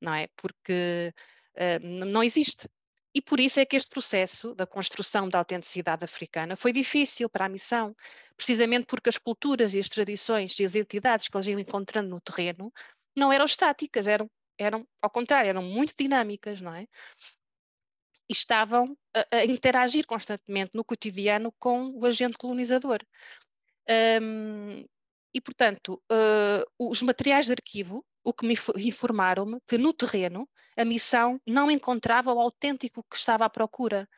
não 0.00 0.14
é? 0.14 0.28
Porque 0.36 1.12
uh, 1.56 2.04
não 2.06 2.22
existe. 2.22 2.68
E 3.14 3.20
por 3.20 3.38
isso 3.38 3.60
é 3.60 3.66
que 3.66 3.76
este 3.76 3.90
processo 3.90 4.54
da 4.54 4.66
construção 4.66 5.28
da 5.28 5.38
autenticidade 5.38 6.04
africana 6.04 6.56
foi 6.56 6.72
difícil 6.72 7.28
para 7.28 7.44
a 7.44 7.48
missão, 7.48 7.94
precisamente 8.36 8.86
porque 8.86 9.10
as 9.10 9.18
culturas 9.18 9.74
e 9.74 9.78
as 9.78 9.88
tradições 9.88 10.58
e 10.58 10.64
as 10.64 10.74
entidades 10.74 11.28
que 11.28 11.36
eles 11.36 11.46
iam 11.46 11.60
encontrando 11.60 12.08
no 12.08 12.20
terreno 12.20 12.72
não 13.14 13.30
eram 13.30 13.44
estáticas, 13.44 14.06
eram, 14.06 14.30
eram 14.58 14.88
ao 15.02 15.10
contrário, 15.10 15.50
eram 15.50 15.62
muito 15.62 15.94
dinâmicas, 15.98 16.60
não 16.62 16.74
é? 16.74 16.86
Estavam 18.32 18.96
a, 19.14 19.36
a 19.36 19.44
interagir 19.44 20.06
constantemente 20.06 20.70
no 20.74 20.84
cotidiano 20.84 21.52
com 21.58 21.90
o 21.90 22.06
agente 22.06 22.38
colonizador. 22.38 23.00
Um, 24.22 24.84
e, 25.34 25.40
portanto, 25.40 26.02
uh, 26.10 26.90
os 26.90 27.02
materiais 27.02 27.46
de 27.46 27.52
arquivo 27.52 28.04
o 28.24 28.32
que 28.32 28.46
me 28.46 28.54
informaram-me 28.76 29.60
que 29.66 29.76
no 29.76 29.92
terreno 29.92 30.48
a 30.76 30.84
missão 30.84 31.40
não 31.46 31.70
encontrava 31.70 32.32
o 32.32 32.40
autêntico 32.40 33.04
que 33.08 33.16
estava 33.16 33.44
à 33.44 33.50
procura. 33.50 34.08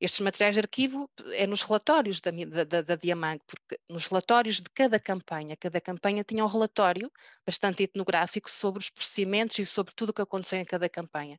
Estes 0.00 0.20
materiais 0.20 0.54
de 0.54 0.60
arquivo 0.60 1.10
é 1.32 1.44
nos 1.44 1.62
relatórios 1.62 2.20
da, 2.20 2.30
da, 2.64 2.82
da 2.82 2.94
Diamante, 2.94 3.42
porque 3.46 3.80
nos 3.88 4.06
relatórios 4.06 4.56
de 4.60 4.70
cada 4.72 5.00
campanha, 5.00 5.56
cada 5.56 5.80
campanha 5.80 6.22
tinha 6.22 6.44
um 6.44 6.48
relatório 6.48 7.10
bastante 7.44 7.82
etnográfico 7.82 8.48
sobre 8.48 8.78
os 8.78 8.90
procedimentos 8.90 9.58
e 9.58 9.66
sobre 9.66 9.92
tudo 9.94 10.10
o 10.10 10.12
que 10.12 10.22
aconteceu 10.22 10.60
em 10.60 10.64
cada 10.64 10.88
campanha. 10.88 11.38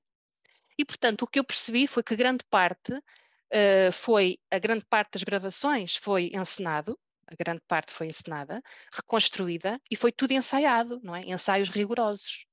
E, 0.80 0.86
portanto, 0.86 1.24
o 1.24 1.28
que 1.28 1.38
eu 1.38 1.44
percebi 1.44 1.86
foi 1.88 2.02
que 2.02 2.16
grande 2.16 2.46
parte 2.50 2.94
uh, 2.94 3.92
foi, 3.92 4.40
a 4.50 4.58
grande 4.58 4.86
parte 4.86 5.12
das 5.12 5.24
gravações 5.24 5.98
foi 5.98 6.32
encenado, 6.34 6.98
a 7.28 7.36
grande 7.36 7.62
parte 7.68 7.92
foi 7.92 8.08
encenada, 8.08 8.64
reconstruída 8.90 9.78
e 9.92 9.98
foi 9.98 10.14
tudo 10.14 10.32
ensaiado, 10.32 11.02
não 11.04 11.14
é? 11.14 11.20
Ensaios 11.26 11.68
rigorosos. 11.68 12.46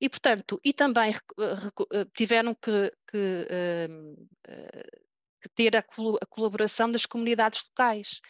E, 0.00 0.08
portanto, 0.08 0.60
e 0.64 0.72
também 0.72 1.12
uh, 1.12 2.04
tiveram 2.12 2.56
que, 2.56 2.92
que, 3.08 3.46
uh, 3.48 4.98
que 5.40 5.48
ter 5.50 5.76
a, 5.76 5.82
col 5.82 6.18
a, 6.20 6.26
colaboração 6.26 6.90
das 6.90 7.06
comunidades 7.06 7.62
locais 7.68 8.20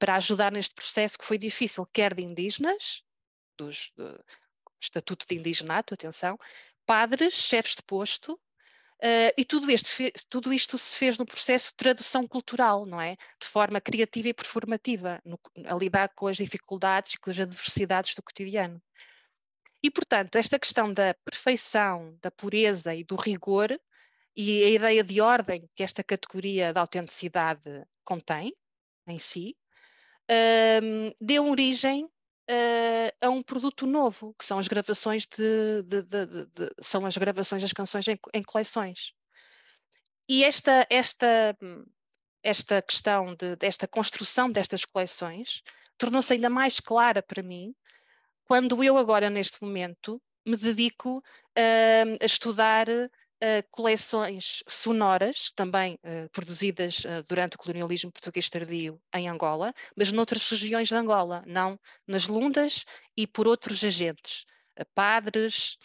para 0.00 0.16
ajudar 0.16 0.50
neste 0.50 0.74
processo 0.74 1.16
que 1.16 1.24
foi 1.24 1.38
difícil, 1.38 1.86
quer 1.92 2.12
de 2.12 2.24
indígenas, 2.24 3.04
dos, 3.56 3.92
do 3.94 4.18
Estatuto 4.80 5.24
de 5.28 5.36
Indigenato, 5.36 5.94
atenção, 5.94 6.36
padres, 6.84 7.34
chefes 7.34 7.76
de 7.76 7.82
posto, 7.84 8.40
Uh, 9.00 9.30
e 9.36 9.44
tudo, 9.44 9.70
este, 9.70 10.12
tudo 10.28 10.52
isto 10.52 10.76
se 10.76 10.96
fez 10.96 11.18
no 11.18 11.24
processo 11.24 11.68
de 11.68 11.76
tradução 11.76 12.26
cultural, 12.26 12.84
não 12.84 13.00
é? 13.00 13.16
De 13.40 13.46
forma 13.46 13.80
criativa 13.80 14.28
e 14.28 14.34
performativa, 14.34 15.20
no, 15.24 15.38
a 15.68 15.74
lidar 15.74 16.08
com 16.16 16.26
as 16.26 16.36
dificuldades 16.36 17.14
e 17.14 17.18
com 17.18 17.30
as 17.30 17.38
adversidades 17.38 18.14
do 18.14 18.22
cotidiano. 18.22 18.82
E, 19.80 19.90
portanto, 19.90 20.34
esta 20.36 20.58
questão 20.58 20.92
da 20.92 21.14
perfeição, 21.24 22.18
da 22.20 22.30
pureza 22.30 22.92
e 22.92 23.04
do 23.04 23.14
rigor 23.14 23.78
e 24.36 24.64
a 24.64 24.70
ideia 24.70 25.04
de 25.04 25.20
ordem 25.20 25.68
que 25.74 25.84
esta 25.84 26.02
categoria 26.02 26.72
da 26.72 26.80
autenticidade 26.80 27.84
contém 28.04 28.52
em 29.06 29.18
si, 29.18 29.56
uh, 30.28 31.14
deu 31.20 31.48
origem 31.48 32.10
uh, 32.50 33.26
a 33.26 33.30
um 33.30 33.42
produto 33.42 33.86
novo, 33.86 34.34
que 34.38 34.44
são 34.44 34.58
as 34.58 34.68
gravações 34.68 35.26
de, 35.26 35.82
de, 35.82 36.02
de, 36.02 36.26
de 36.46 36.70
são 36.80 37.04
as 37.06 37.16
gravações 37.16 37.62
das 37.62 37.72
canções 37.72 38.08
em, 38.08 38.18
em 38.34 38.42
coleções. 38.42 39.12
E 40.28 40.44
esta, 40.44 40.86
esta, 40.90 41.56
esta 42.42 42.82
questão 42.82 43.34
de, 43.34 43.56
desta 43.56 43.86
construção 43.88 44.50
destas 44.50 44.84
coleções 44.84 45.62
tornou-se 45.96 46.32
ainda 46.32 46.50
mais 46.50 46.80
clara 46.80 47.22
para 47.22 47.42
mim 47.42 47.74
quando 48.48 48.82
eu 48.82 48.96
agora, 48.96 49.28
neste 49.28 49.62
momento, 49.62 50.20
me 50.44 50.56
dedico 50.56 51.18
uh, 51.18 52.18
a 52.18 52.24
estudar 52.24 52.86
uh, 53.42 53.66
coleções 53.70 54.62
sonoras, 54.68 55.50
também 55.52 55.94
uh, 56.04 56.28
produzidas 56.30 57.00
uh, 57.00 57.22
durante 57.28 57.56
o 57.56 57.58
colonialismo 57.58 58.12
português 58.12 58.48
tardio 58.48 59.00
em 59.14 59.28
Angola, 59.28 59.72
mas 59.96 60.12
noutras 60.12 60.48
regiões 60.50 60.88
de 60.88 60.94
Angola, 60.94 61.42
não 61.46 61.78
nas 62.06 62.26
Lundas 62.26 62.84
e 63.16 63.26
por 63.26 63.46
outros 63.46 63.82
agentes, 63.84 64.44
padres, 64.94 65.76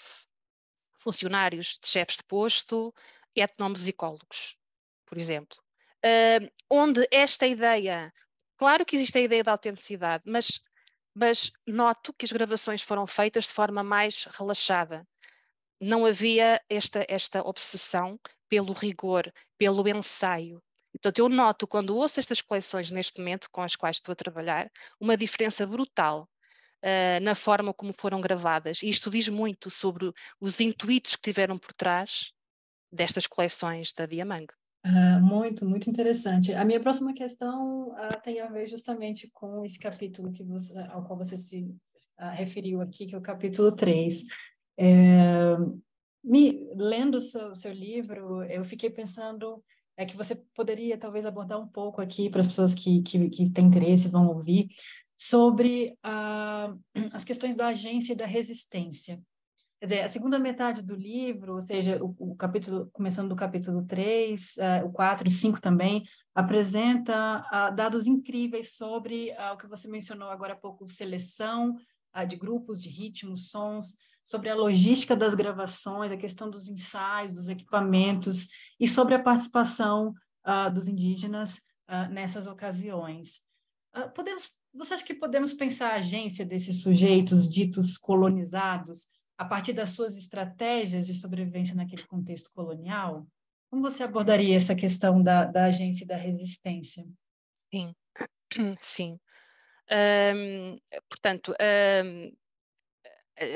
funcionários 1.00 1.80
de 1.82 1.88
chefes 1.88 2.18
de 2.18 2.24
posto, 2.24 2.94
etnomusicólogos, 3.36 4.58
por 5.06 5.18
exemplo. 5.18 5.58
onde 6.70 7.08
esta 7.12 7.48
ideia, 7.48 8.14
claro 8.56 8.86
que 8.86 8.96
existe 8.96 9.18
a 9.18 9.22
ideia 9.22 9.44
da 9.44 9.52
autenticidade, 9.52 10.24
mas 10.26 10.62
mas 11.16 11.52
noto 11.68 12.12
que 12.14 12.26
as 12.26 12.32
gravações 12.32 12.82
foram 12.82 13.06
feitas 13.06 13.46
de 13.46 13.54
forma 13.54 13.84
mais 13.84 14.26
relaxada, 14.32 15.08
não 15.84 16.06
havia 16.06 16.62
esta, 16.70 17.06
esta 17.10 17.42
obsessão 17.42 18.20
pelo 18.50 18.74
rigor, 18.74 19.32
pelo 19.58 19.88
ensaio. 19.88 20.62
Portanto, 20.92 21.20
eu 21.20 21.28
noto, 21.28 21.68
quando 21.68 21.96
ouço 21.96 22.20
estas 22.20 22.42
coleções 22.42 22.92
neste 22.92 23.20
momento 23.20 23.50
com 23.52 23.62
as 23.62 23.76
quais 23.76 23.98
estou 23.98 24.14
a 24.14 24.16
trabalhar, 24.16 24.72
uma 25.00 25.18
diferença 25.18 25.66
brutal 25.66 26.30
uh, 26.84 27.24
na 27.24 27.34
forma 27.34 27.74
como 27.74 27.92
foram 27.94 28.22
gravadas. 28.22 28.84
E 28.84 28.90
isto 28.90 29.10
diz 29.10 29.28
muito 29.28 29.70
sobre 29.70 30.12
os 30.40 30.60
intuitos 30.60 31.16
que 31.16 31.24
tiveram 31.24 31.58
por 31.58 31.74
trás 31.74 32.32
destas 32.92 33.26
coleções 33.26 33.92
da 33.92 34.06
Diamang. 34.06 34.46
Uh, 34.86 35.22
muito, 35.22 35.66
muito 35.66 35.90
interessante. 35.90 36.54
A 36.54 36.66
minha 36.66 36.80
próxima 36.80 37.14
questão 37.14 37.90
uh, 37.90 38.22
tem 38.22 38.40
a 38.42 38.48
ver 38.48 38.68
justamente 38.68 39.30
com 39.32 39.64
esse 39.66 39.80
capítulo 39.80 40.32
que 40.32 40.44
você, 40.44 40.78
ao 40.90 41.04
qual 41.06 41.18
você 41.18 41.38
se 41.38 41.64
uh, 42.20 42.30
referiu 42.34 42.82
aqui, 42.82 43.06
que 43.06 43.16
é 43.16 43.18
o 43.18 43.22
capítulo 43.22 43.72
3. 43.72 44.26
É, 44.78 45.56
me, 46.24 46.68
lendo 46.76 47.16
o 47.16 47.22
seu, 47.22 47.54
seu 47.54 47.72
livro, 47.72 48.44
eu 48.44 48.64
fiquei 48.64 48.90
pensando 48.90 49.64
é 49.96 50.06
que 50.06 50.18
você 50.18 50.36
poderia 50.56 50.98
talvez 50.98 51.26
abordar 51.26 51.60
um 51.60 51.68
pouco 51.68 52.02
aqui 52.02 52.30
para 52.30 52.40
as 52.40 52.48
pessoas 52.48 52.74
que, 52.74 53.02
que, 53.04 53.30
que 53.30 53.50
têm 53.52 53.66
interesse 53.66 54.08
vão 54.08 54.28
ouvir 54.28 54.68
sobre 55.16 55.96
uh, 56.04 56.80
as 57.14 57.24
questões 57.24 57.56
da 57.56 57.68
agência 57.68 58.14
e 58.14 58.16
da 58.16 58.26
resistência. 58.26 59.22
Quer 59.80 59.86
dizer, 59.86 60.02
a 60.02 60.10
segunda 60.10 60.40
metade 60.40 60.82
do 60.82 60.96
livro, 60.96 61.56
ou 61.56 61.62
seja, 61.62 62.02
o, 62.02 62.16
o 62.18 62.36
capítulo, 62.36 62.90
começando 62.94 63.30
do 63.30 63.36
capítulo 63.36 63.86
3, 63.86 64.56
uh, 64.56 64.62
eh, 64.62 64.84
o 64.86 64.92
4 64.92 65.28
e 65.28 65.32
5 65.32 65.60
também, 65.60 66.04
apresenta 66.34 67.46
uh, 67.52 67.76
dados 67.76 68.08
incríveis 68.08 68.76
sobre 68.76 69.32
uh, 69.32 69.54
o 69.54 69.58
que 69.58 69.68
você 69.68 69.90
mencionou 69.90 70.30
agora 70.30 70.54
há 70.54 70.56
pouco, 70.56 70.88
seleção 70.88 71.76
de 72.28 72.36
grupos, 72.36 72.82
de 72.82 72.90
ritmos, 72.90 73.50
sons, 73.50 73.98
sobre 74.24 74.50
a 74.50 74.56
logística 74.56 75.16
das 75.16 75.34
gravações, 75.34 76.12
a 76.12 76.18
questão 76.18 76.50
dos 76.50 76.70
ensaios, 76.70 77.34
dos 77.34 77.50
equipamentos 77.50 78.48
e 78.80 78.88
sobre 78.88 79.16
a 79.16 79.22
participação 79.22 80.14
uh, 80.46 80.74
dos 80.74 80.88
indígenas 80.88 81.58
uh, 81.90 82.10
nessas 82.12 82.48
ocasiões. 82.48 83.42
Uh, 83.96 84.10
podemos, 84.14 84.52
você 84.74 84.94
acha 84.94 85.06
que 85.06 85.14
podemos 85.14 85.54
pensar 85.54 85.92
a 85.92 85.96
agência 85.96 86.46
desses 86.46 86.82
sujeitos 86.82 87.50
ditos 87.50 87.98
colonizados 87.98 89.08
a 89.38 89.44
partir 89.44 89.74
das 89.74 89.90
suas 89.90 90.18
estratégias 90.18 91.06
de 91.06 91.16
sobrevivência 91.16 91.76
naquele 91.76 92.04
contexto 92.04 92.50
colonial? 92.54 93.28
Como 93.70 93.82
você 93.82 94.04
abordaria 94.04 94.56
essa 94.56 94.76
questão 94.76 95.22
da, 95.22 95.46
da 95.46 95.66
agência 95.66 96.06
e 96.06 96.08
da 96.08 96.16
resistência? 96.16 97.06
Sim, 97.54 97.94
sim. 98.80 99.20
Portanto, 101.10 101.54
um, 102.06 102.32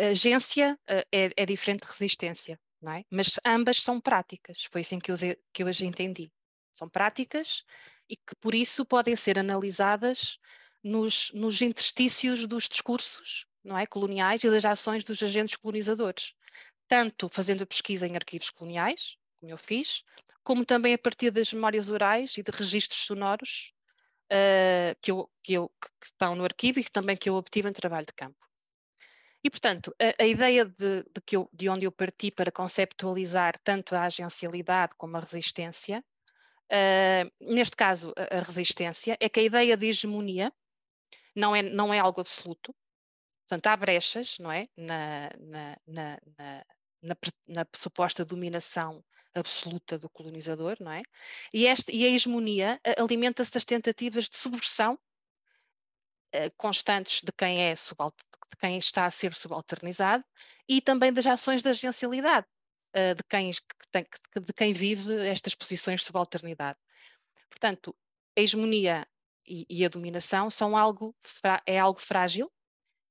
agência 0.10 0.78
eh, 0.88 1.06
é, 1.12 1.32
é, 1.36 1.46
diferente 1.46 1.82
de 1.82 1.92
resistência, 1.92 2.60
não 2.82 2.94
é? 2.94 3.04
Mas 3.10 3.40
ambas 3.46 3.82
são 3.82 4.00
práticas, 4.00 4.64
foi 4.72 4.82
assim 4.82 5.00
que 5.00 5.12
eu, 5.12 5.16
que 5.54 5.64
eu 5.64 5.68
as 5.68 5.82
entendi. 5.82 6.32
São 6.72 6.90
práticas 6.90 7.64
e 8.10 8.16
que 8.16 8.36
por 8.40 8.54
isso 8.54 8.86
podem 8.86 9.16
ser 9.16 9.40
analisadas 9.40 10.40
nos, 10.84 11.32
nos 11.34 11.62
interstícios 11.62 12.46
dos 12.48 12.68
discursos 12.68 13.46
não 13.64 13.78
é, 13.78 13.86
coloniais 13.86 14.44
e 14.44 14.50
das 14.50 14.64
ações 14.64 15.04
dos 15.04 15.22
agentes 15.22 15.56
colonizadores, 15.56 16.34
tanto 16.88 17.28
fazendo 17.30 17.64
a 17.64 17.68
pesquisa 17.68 18.08
em 18.08 18.16
arquivos 18.16 18.50
coloniais, 18.50 19.18
como 19.40 19.52
eu 19.52 19.58
fiz, 19.58 20.04
como 20.44 20.66
também 20.66 20.94
a 20.94 20.98
partir 20.98 21.32
das 21.32 21.52
memórias 21.52 21.90
orais 21.90 22.38
e 22.38 22.44
de 22.44 22.52
registros 22.52 23.02
sonoros 23.02 23.74
uh, 24.32 24.96
que, 25.02 25.12
eu, 25.12 25.30
que, 25.44 25.54
eu, 25.54 25.70
que 25.70 26.06
estão 26.06 26.36
no 26.36 26.44
arquivo 26.44 26.80
e 26.80 26.84
que 26.84 26.92
também 26.92 27.18
que 27.18 27.30
eu 27.30 27.36
obtive 27.36 27.70
em 27.70 27.74
trabalho 27.74 28.06
de 28.06 28.14
campo. 28.14 28.38
E, 29.44 29.50
portanto, 29.50 29.96
a, 30.02 30.24
a 30.24 30.26
ideia 30.26 30.66
de, 30.66 31.04
de, 31.04 31.22
que 31.26 31.38
eu, 31.38 31.50
de 31.54 31.70
onde 31.70 31.86
eu 31.86 31.92
parti 31.92 32.32
para 32.32 32.52
conceptualizar 32.52 33.58
tanto 33.64 33.96
a 33.96 34.04
agencialidade 34.04 34.94
como 34.98 35.18
a 35.18 35.22
resistência, 35.22 36.04
uh, 36.72 37.54
neste 37.54 37.76
caso 37.76 38.14
a, 38.18 38.38
a, 38.38 38.42
resistência, 38.42 39.18
é 39.20 39.30
que 39.30 39.40
a 39.40 39.44
ideia 39.44 39.78
de 39.78 39.88
hegemonia 39.88 40.52
não 41.36 41.56
é, 41.56 41.62
não 41.62 41.94
é 41.94 42.00
algo 42.00 42.22
absoluto, 42.22 42.76
portanto 43.48 43.68
há 43.68 43.78
brechas, 43.78 44.38
não 44.40 44.52
é, 44.52 44.64
na, 44.76 45.30
na, 45.40 45.78
na, 45.88 46.20
na, 47.02 47.16
na 47.48 47.66
suposta 47.76 48.26
dominação 48.26 49.04
absoluta 49.40 49.98
do 49.98 50.10
colonizador, 50.10 50.78
não 50.80 50.92
é? 50.92 51.02
E, 51.54 51.66
esta, 51.66 51.92
e 51.92 52.06
a 52.06 52.10
hegemonia 52.10 52.80
alimenta-se 52.98 53.52
das 53.52 53.66
tentativas 53.66 54.30
de 54.30 54.38
subversão 54.38 54.98
uh, 56.36 56.52
constantes 56.58 57.22
de 57.22 57.32
quem 57.32 57.64
é 57.64 57.74
de 57.74 58.58
quem 58.60 58.78
está 58.78 59.06
a 59.06 59.12
ser 59.12 59.34
subalternizado 59.34 60.24
e 60.68 60.82
também 60.82 61.12
das 61.14 61.26
ações 61.26 61.62
da 61.62 61.72
agencialidade 61.72 62.48
uh, 62.96 63.16
de, 63.16 63.24
quem, 63.30 63.52
de 63.52 64.54
quem 64.54 64.74
vive 64.74 65.28
estas 65.28 65.56
posições 65.56 66.02
de 66.02 66.08
subalternidade. 66.08 66.78
Portanto, 67.50 67.96
a 68.38 68.42
hegemonia 68.42 69.08
e, 69.46 69.66
e 69.70 69.86
a 69.86 69.90
dominação 69.90 70.50
são 70.50 70.76
algo, 70.76 71.16
é 71.66 71.80
algo 71.80 72.00
frágil 72.00 72.52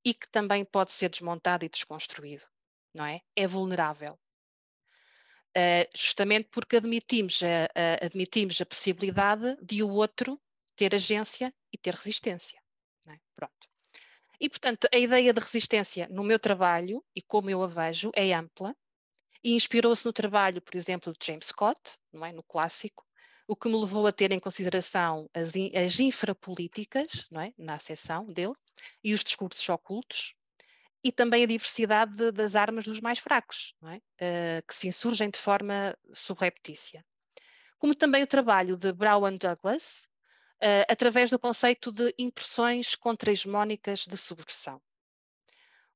e 0.04 0.14
que 0.14 0.28
também 0.30 0.64
pode 0.64 0.92
ser 0.92 1.08
desmontado 1.08 1.64
e 1.64 1.68
desconstruído, 1.68 2.44
não 2.94 3.04
é? 3.04 3.20
É 3.34 3.46
vulnerável. 3.46 4.18
Uh, 5.56 5.88
justamente 5.96 6.50
porque 6.52 6.76
admitimos 6.76 7.42
a, 7.42 7.64
a, 7.74 8.04
admitimos 8.04 8.60
a 8.60 8.66
possibilidade 8.66 9.56
de 9.62 9.82
o 9.82 9.88
outro 9.88 10.38
ter 10.76 10.94
agência 10.94 11.52
e 11.72 11.78
ter 11.78 11.94
resistência. 11.94 12.60
É? 13.06 13.16
Pronto. 13.34 13.66
E, 14.38 14.50
portanto, 14.50 14.86
a 14.92 14.98
ideia 14.98 15.32
de 15.32 15.40
resistência 15.40 16.06
no 16.10 16.22
meu 16.22 16.38
trabalho, 16.38 17.02
e 17.14 17.22
como 17.22 17.48
eu 17.48 17.62
a 17.62 17.66
vejo, 17.66 18.10
é 18.14 18.34
ampla, 18.34 18.76
e 19.42 19.54
inspirou-se 19.54 20.04
no 20.04 20.12
trabalho, 20.12 20.60
por 20.60 20.76
exemplo, 20.76 21.12
de 21.12 21.26
James 21.26 21.46
Scott, 21.46 21.80
não 22.12 22.26
é? 22.26 22.32
no 22.32 22.42
clássico, 22.42 23.06
o 23.48 23.56
que 23.56 23.68
me 23.68 23.80
levou 23.80 24.06
a 24.06 24.12
ter 24.12 24.32
em 24.32 24.38
consideração 24.38 25.30
as, 25.32 25.52
as 25.74 26.00
infrapolíticas, 26.00 27.26
não 27.30 27.40
é? 27.40 27.54
na 27.56 27.74
acessão 27.74 28.26
dele, 28.26 28.54
e 29.02 29.14
os 29.14 29.24
discursos 29.24 29.66
ocultos, 29.68 30.34
e 31.02 31.12
também 31.12 31.44
a 31.44 31.46
diversidade 31.46 32.16
de, 32.16 32.32
das 32.32 32.56
armas 32.56 32.84
dos 32.84 33.00
mais 33.00 33.18
fracos, 33.18 33.74
é? 33.84 33.96
uh, 33.96 34.66
que 34.66 34.74
se 34.74 34.88
insurgem 34.88 35.30
de 35.30 35.38
forma 35.38 35.96
subreptícia. 36.12 37.04
Como 37.78 37.94
também 37.94 38.22
o 38.22 38.26
trabalho 38.26 38.76
de 38.76 38.92
Brown 38.92 39.36
Douglas, 39.36 40.08
uh, 40.62 40.86
através 40.88 41.30
do 41.30 41.38
conceito 41.38 41.92
de 41.92 42.12
impressões 42.18 42.94
contra-hegemónicas 42.94 44.00
de 44.00 44.16
subversão. 44.16 44.80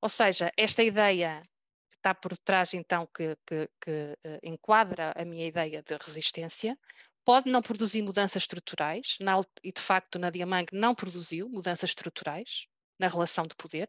Ou 0.00 0.08
seja, 0.08 0.52
esta 0.56 0.82
ideia 0.82 1.42
que 1.88 1.96
está 1.96 2.14
por 2.14 2.36
trás, 2.38 2.72
então, 2.72 3.06
que, 3.14 3.36
que, 3.46 3.68
que 3.80 4.16
uh, 4.26 4.38
enquadra 4.42 5.12
a 5.16 5.24
minha 5.24 5.46
ideia 5.46 5.82
de 5.82 5.96
resistência, 5.96 6.78
pode 7.24 7.50
não 7.50 7.62
produzir 7.62 8.02
mudanças 8.02 8.42
estruturais, 8.42 9.16
na, 9.20 9.40
e 9.62 9.72
de 9.72 9.80
facto 9.80 10.18
na 10.18 10.30
Diamang 10.30 10.66
não 10.72 10.94
produziu 10.94 11.48
mudanças 11.48 11.90
estruturais 11.90 12.66
na 12.98 13.08
relação 13.08 13.46
de 13.46 13.54
poder, 13.54 13.88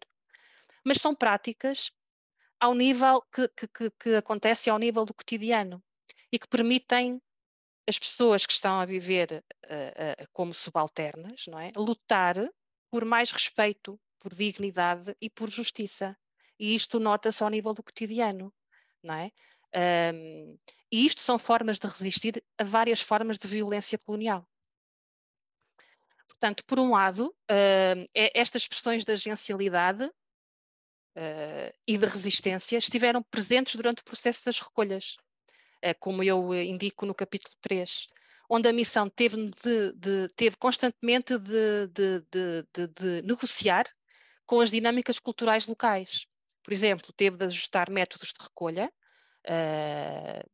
mas 0.85 0.97
são 0.97 1.15
práticas 1.15 1.91
ao 2.59 2.73
nível 2.73 3.21
que, 3.33 3.47
que, 3.47 3.91
que 3.99 4.15
acontece 4.15 4.69
ao 4.69 4.77
nível 4.77 5.05
do 5.05 5.13
cotidiano 5.13 5.83
e 6.31 6.37
que 6.37 6.47
permitem 6.47 7.21
as 7.87 7.97
pessoas 7.97 8.45
que 8.45 8.53
estão 8.53 8.79
a 8.79 8.85
viver 8.85 9.43
uh, 9.65 10.23
uh, 10.23 10.27
como 10.31 10.53
subalternas, 10.53 11.45
não 11.47 11.59
é? 11.59 11.69
Lutar 11.75 12.35
por 12.91 13.05
mais 13.05 13.31
respeito, 13.31 13.99
por 14.19 14.33
dignidade 14.33 15.15
e 15.19 15.29
por 15.29 15.49
justiça. 15.49 16.15
E 16.59 16.75
isto 16.75 16.99
nota-se 16.99 17.43
ao 17.43 17.49
nível 17.49 17.73
do 17.73 17.81
cotidiano, 17.81 18.53
não 19.03 19.15
é? 19.15 19.31
Um, 20.13 20.57
e 20.91 21.05
isto 21.05 21.21
são 21.21 21.39
formas 21.39 21.79
de 21.79 21.87
resistir 21.87 22.43
a 22.57 22.63
várias 22.63 23.01
formas 23.01 23.37
de 23.37 23.47
violência 23.47 23.97
colonial. 23.97 24.45
Portanto, 26.27 26.63
por 26.65 26.79
um 26.79 26.91
lado, 26.91 27.27
uh, 27.27 28.09
estas 28.13 28.63
expressões 28.63 29.03
de 29.03 29.11
agencialidade 29.11 30.11
uh, 31.17 31.73
e 31.87 31.97
de 31.97 32.05
resistência 32.05 32.77
estiveram 32.77 33.23
presentes 33.23 33.75
durante 33.75 34.01
o 34.01 34.05
processo 34.05 34.45
das 34.45 34.59
recolhas, 34.59 35.15
uh, 35.83 35.95
como 35.99 36.23
eu 36.23 36.53
indico 36.53 37.05
no 37.05 37.15
capítulo 37.15 37.55
3, 37.61 38.07
onde 38.49 38.67
a 38.67 38.73
missão 38.73 39.09
teve, 39.09 39.51
de, 39.63 39.93
de, 39.93 40.27
teve 40.35 40.55
constantemente 40.57 41.37
de, 41.37 41.87
de 41.87 43.21
negociar 43.23 43.85
com 44.45 44.59
as 44.59 44.69
dinâmicas 44.69 45.19
culturais 45.19 45.65
locais. 45.67 46.25
Por 46.63 46.73
exemplo, 46.73 47.13
teve 47.13 47.37
de 47.37 47.45
ajustar 47.45 47.89
métodos 47.89 48.33
de 48.33 48.43
recolha, 48.43 48.91
Uh, 49.47 50.47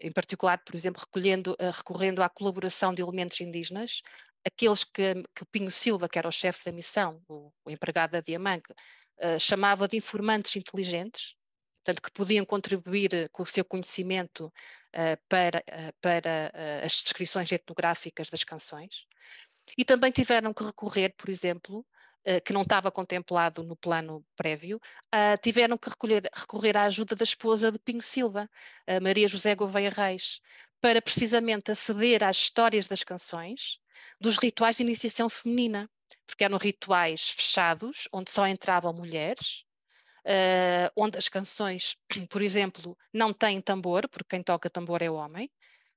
em 0.00 0.12
particular, 0.12 0.62
por 0.64 0.74
exemplo, 0.74 1.00
recolhendo, 1.00 1.52
uh, 1.52 1.70
recorrendo 1.70 2.22
à 2.22 2.28
colaboração 2.28 2.94
de 2.94 3.02
elementos 3.02 3.40
indígenas, 3.40 4.02
aqueles 4.46 4.84
que, 4.84 5.14
que 5.34 5.44
Pinho 5.50 5.70
Silva, 5.70 6.08
que 6.08 6.18
era 6.18 6.28
o 6.28 6.32
chefe 6.32 6.64
da 6.64 6.72
missão, 6.72 7.20
o, 7.28 7.52
o 7.64 7.70
empregado 7.70 8.12
da 8.12 8.20
Diamante, 8.20 8.72
uh, 8.72 9.40
chamava 9.40 9.88
de 9.88 9.96
informantes 9.96 10.56
inteligentes, 10.56 11.34
portanto, 11.84 12.02
que 12.02 12.12
podiam 12.12 12.44
contribuir 12.44 13.28
com 13.30 13.42
o 13.42 13.46
seu 13.46 13.64
conhecimento 13.64 14.52
para, 15.28 15.62
para 16.00 16.50
as 16.82 17.02
descrições 17.02 17.52
etnográficas 17.52 18.28
das 18.28 18.42
canções. 18.42 19.06
E 19.78 19.84
também 19.84 20.10
tiveram 20.10 20.52
que 20.52 20.64
recorrer, 20.64 21.14
por 21.16 21.30
exemplo, 21.30 21.86
eh, 22.28 22.40
que 22.40 22.52
não 22.52 22.62
estava 22.62 22.90
contemplado 22.90 23.62
no 23.62 23.76
plano 23.76 24.26
prévio, 24.34 24.78
uh, 25.14 25.40
tiveram 25.40 25.78
que 25.78 25.88
recolher, 25.88 26.28
recorrer 26.34 26.76
à 26.76 26.82
ajuda 26.82 27.14
da 27.14 27.22
esposa 27.22 27.70
de 27.70 27.78
Pinho 27.78 28.02
Silva, 28.02 28.50
Maria 29.00 29.28
José 29.28 29.54
Gouveia 29.54 29.90
Reis, 29.90 30.40
para 30.86 31.02
precisamente 31.02 31.72
aceder 31.72 32.22
às 32.22 32.36
histórias 32.36 32.86
das 32.86 33.02
canções, 33.02 33.80
dos 34.20 34.36
rituais 34.36 34.76
de 34.76 34.84
iniciação 34.84 35.28
feminina, 35.28 35.90
porque 36.24 36.44
eram 36.44 36.58
rituais 36.58 37.30
fechados, 37.30 38.06
onde 38.12 38.30
só 38.30 38.46
entravam 38.46 38.92
mulheres, 38.92 39.64
uh, 40.24 40.88
onde 40.94 41.18
as 41.18 41.28
canções, 41.28 41.96
por 42.30 42.40
exemplo, 42.40 42.96
não 43.12 43.32
têm 43.32 43.60
tambor, 43.60 44.08
porque 44.08 44.28
quem 44.36 44.44
toca 44.44 44.70
tambor 44.70 45.02
é 45.02 45.10
o 45.10 45.14
homem, 45.14 45.50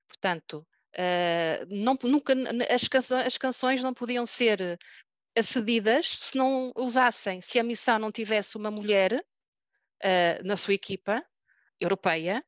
portanto, 0.08 0.66
Uh, 0.92 1.70
não, 1.70 1.96
nunca, 2.02 2.34
as, 2.68 2.88
canções, 2.88 3.28
as, 3.28 3.38
canções 3.38 3.84
não 3.84 3.94
podiam 3.94 4.26
ser 4.26 4.76
acedidas 5.38 6.10
se 6.10 6.36
não 6.36 6.74
usassem, 6.76 7.42
se 7.42 7.60
a 7.60 7.64
missão 7.64 8.00
não 8.00 8.12
tivesse 8.12 8.58
uma 8.58 8.72
mulher 8.72 9.14
uh, 9.14 10.44
na 10.44 10.58
sua 10.58 10.74
equipa 10.74 11.24
europeia 11.80 12.44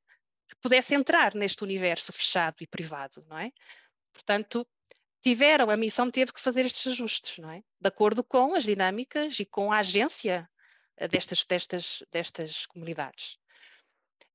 que 0.51 0.61
pudesse 0.61 0.93
entrar 0.93 1.33
neste 1.33 1.63
universo 1.63 2.11
fechado 2.11 2.57
e 2.61 2.67
privado, 2.67 3.25
não 3.29 3.37
é? 3.37 3.51
Portanto, 4.13 4.67
tiveram, 5.21 5.69
a 5.69 5.77
missão 5.77 6.11
teve 6.11 6.33
que 6.33 6.41
fazer 6.41 6.65
estes 6.65 6.91
ajustes, 6.91 7.37
não 7.37 7.49
é? 7.49 7.63
De 7.79 7.87
acordo 7.87 8.23
com 8.23 8.53
as 8.53 8.65
dinâmicas 8.65 9.39
e 9.39 9.45
com 9.45 9.71
a 9.71 9.79
agência 9.79 10.49
uh, 10.99 11.07
destas, 11.07 11.45
destas, 11.45 12.03
destas 12.11 12.65
comunidades. 12.65 13.37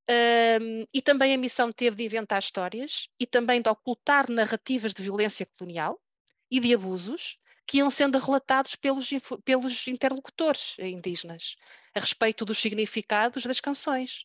Um, 0.08 0.86
e 0.94 1.02
também 1.02 1.34
a 1.34 1.38
missão 1.38 1.72
teve 1.72 1.96
de 1.96 2.04
inventar 2.04 2.38
histórias 2.38 3.08
e 3.18 3.26
também 3.26 3.60
de 3.60 3.68
ocultar 3.68 4.30
narrativas 4.30 4.94
de 4.94 5.02
violência 5.02 5.46
colonial 5.58 6.00
e 6.48 6.60
de 6.60 6.72
abusos 6.72 7.38
que 7.66 7.78
iam 7.78 7.90
sendo 7.90 8.16
relatados 8.16 8.76
pelos, 8.76 9.10
pelos 9.44 9.88
interlocutores 9.88 10.76
indígenas 10.78 11.56
a 11.92 11.98
respeito 11.98 12.44
dos 12.44 12.58
significados 12.58 13.44
das 13.44 13.60
canções. 13.60 14.24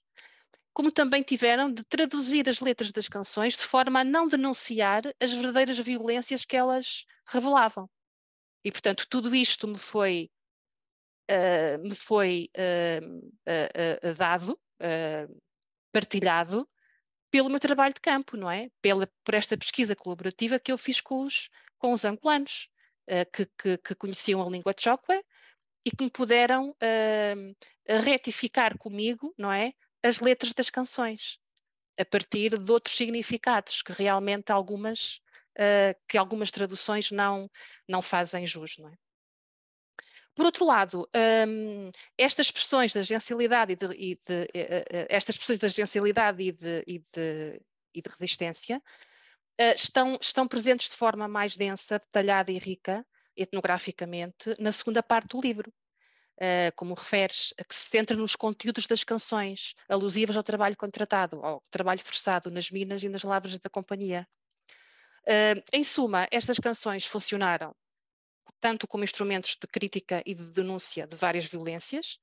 Como 0.73 0.91
também 0.91 1.21
tiveram 1.21 1.71
de 1.71 1.83
traduzir 1.83 2.47
as 2.47 2.59
letras 2.59 2.91
das 2.91 3.07
canções 3.07 3.55
de 3.55 3.63
forma 3.63 3.99
a 3.99 4.03
não 4.03 4.27
denunciar 4.27 5.03
as 5.19 5.33
verdadeiras 5.33 5.77
violências 5.79 6.45
que 6.45 6.55
elas 6.55 7.05
revelavam. 7.25 7.89
E, 8.63 8.71
portanto, 8.71 9.05
tudo 9.09 9.35
isto 9.35 9.67
me 9.67 9.77
foi, 9.77 10.29
uh, 11.29 11.81
me 11.81 11.95
foi 11.95 12.49
uh, 12.55 14.07
uh, 14.07 14.15
dado, 14.15 14.59
partilhado, 15.91 16.67
pelo 17.29 17.49
meu 17.49 17.59
trabalho 17.59 17.93
de 17.93 18.01
campo, 18.01 18.37
não 18.37 18.49
é? 18.49 18.69
Pela, 18.81 19.07
por 19.23 19.33
esta 19.33 19.57
pesquisa 19.57 19.95
colaborativa 19.95 20.59
que 20.59 20.71
eu 20.71 20.77
fiz 20.77 21.01
com 21.01 21.23
os, 21.23 21.49
com 21.77 21.93
os 21.93 22.05
angolanos. 22.05 22.69
Que, 23.33 23.45
que, 23.57 23.77
que, 23.79 23.95
conheciam 23.95 24.41
a 24.41 24.49
língua 24.49 24.73
Chokwe 24.79 25.21
e 25.83 25.91
que 25.91 26.03
me 26.03 26.09
puderam 26.09 26.73
retificar 27.85 28.77
comigo, 28.77 29.33
não 29.37 29.51
é, 29.51 29.73
as 30.03 30.19
letras 30.19 30.53
das 30.53 30.69
canções, 30.69 31.39
a 31.99 32.05
partir 32.05 32.57
de 32.57 32.71
outros 32.71 32.95
significados 32.95 33.81
que 33.81 33.91
realmente 33.91 34.51
algumas 34.51 35.21
uh, 35.57 35.95
que 36.07 36.17
algumas 36.17 36.51
traduções 36.51 37.11
não 37.11 37.49
não 37.87 38.01
fazem 38.01 38.45
jus, 38.45 38.77
não 38.77 38.89
é? 38.89 38.93
Por 40.33 40.45
outro 40.45 40.65
lado, 40.65 41.09
um, 41.47 41.91
estas 42.17 42.47
expressões 42.47 42.93
de 42.93 42.99
agencialidade 42.99 43.73
e 43.73 43.75
de, 43.75 43.85
e 43.93 44.15
de 44.15 44.43
uh, 44.43 45.05
estas 45.09 45.35
expressões 45.35 45.59
de 45.59 45.65
agencialidade 45.65 46.41
e 46.41 46.51
de, 46.51 46.83
e 46.87 46.99
de, 46.99 47.61
e 47.93 48.01
de 48.01 48.09
resistência 48.09 48.81
uh, 49.59 49.75
estão, 49.75 50.17
estão 50.21 50.47
presentes 50.47 50.89
de 50.89 50.95
forma 50.95 51.27
mais 51.27 51.57
densa, 51.57 51.99
detalhada 51.99 52.49
e 52.51 52.57
rica, 52.57 53.05
etnograficamente, 53.35 54.55
na 54.57 54.71
segunda 54.71 55.03
parte 55.03 55.29
do 55.29 55.41
livro. 55.41 55.71
Uh, 56.41 56.73
como 56.75 56.95
referes, 56.95 57.53
que 57.69 57.75
se 57.75 57.87
centra 57.87 58.17
nos 58.17 58.35
conteúdos 58.35 58.87
das 58.87 59.03
canções, 59.03 59.75
alusivas 59.87 60.35
ao 60.35 60.41
trabalho 60.41 60.75
contratado, 60.75 61.39
ao 61.45 61.61
trabalho 61.69 61.99
forçado 61.99 62.49
nas 62.49 62.71
minas 62.71 63.03
e 63.03 63.09
nas 63.09 63.21
lavras 63.21 63.59
da 63.59 63.69
companhia. 63.69 64.27
Uh, 65.21 65.61
em 65.71 65.83
suma, 65.83 66.27
estas 66.31 66.57
canções 66.57 67.05
funcionaram 67.05 67.75
tanto 68.59 68.87
como 68.87 69.03
instrumentos 69.03 69.55
de 69.59 69.67
crítica 69.67 70.21
e 70.25 70.33
de 70.33 70.45
denúncia 70.45 71.07
de 71.07 71.15
várias 71.15 71.45
violências, 71.45 72.19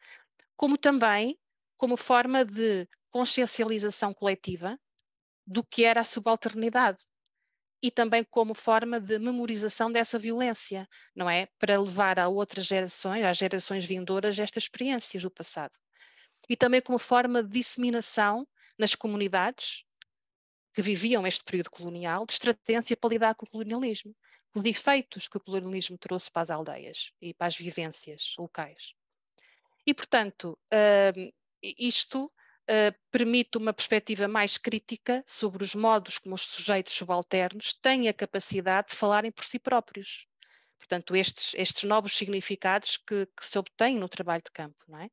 como 0.56 0.76
também 0.76 1.38
como 1.76 1.96
forma 1.96 2.44
de 2.44 2.88
consciencialização 3.10 4.12
coletiva 4.12 4.78
do 5.46 5.64
que 5.64 5.84
era 5.84 6.00
a 6.00 6.04
subalternidade 6.04 6.98
e 7.82 7.90
também 7.90 8.24
como 8.24 8.54
forma 8.54 9.00
de 9.00 9.18
memorização 9.18 9.90
dessa 9.90 10.18
violência, 10.18 10.88
não 11.14 11.30
é? 11.30 11.46
Para 11.58 11.80
levar 11.80 12.18
a 12.18 12.28
outras 12.28 12.66
gerações, 12.66 13.24
às 13.24 13.38
gerações 13.38 13.84
vindouras, 13.84 14.38
estas 14.38 14.64
experiências 14.64 15.22
do 15.22 15.30
passado. 15.30 15.76
E 16.48 16.56
também 16.56 16.80
como 16.80 16.98
forma 16.98 17.42
de 17.42 17.50
disseminação 17.50 18.46
nas 18.78 18.94
comunidades 18.94 19.84
que 20.74 20.82
viviam 20.82 21.26
este 21.26 21.44
período 21.44 21.70
colonial, 21.70 22.26
de 22.26 22.32
estratégia 22.32 22.96
para 22.96 23.10
lidar 23.10 23.34
com 23.34 23.46
o 23.46 23.50
colonialismo, 23.50 24.14
os 24.54 24.64
efeitos 24.64 25.28
que 25.28 25.36
o 25.36 25.40
colonialismo 25.40 25.98
trouxe 25.98 26.30
para 26.30 26.42
as 26.42 26.50
aldeias 26.50 27.12
e 27.20 27.34
para 27.34 27.46
as 27.46 27.56
vivências 27.56 28.34
locais. 28.38 28.94
E, 29.86 29.94
portanto, 29.94 30.58
uh, 30.72 31.32
isto 31.62 32.30
uh, 32.68 32.94
permite 33.10 33.58
uma 33.58 33.72
perspectiva 33.72 34.28
mais 34.28 34.58
crítica 34.58 35.24
sobre 35.26 35.64
os 35.64 35.74
modos 35.74 36.18
como 36.18 36.34
os 36.34 36.42
sujeitos 36.42 36.92
subalternos 36.92 37.72
têm 37.74 38.08
a 38.08 38.14
capacidade 38.14 38.88
de 38.88 38.96
falarem 38.96 39.32
por 39.32 39.44
si 39.44 39.58
próprios. 39.58 40.26
Portanto, 40.78 41.16
estes, 41.16 41.52
estes 41.54 41.84
novos 41.84 42.16
significados 42.16 42.96
que, 42.96 43.26
que, 43.26 43.44
se 43.44 43.58
obtêm 43.58 43.98
no 43.98 44.08
trabalho 44.08 44.42
de 44.42 44.52
campo, 44.52 44.76
não 44.86 45.00
é? 45.00 45.10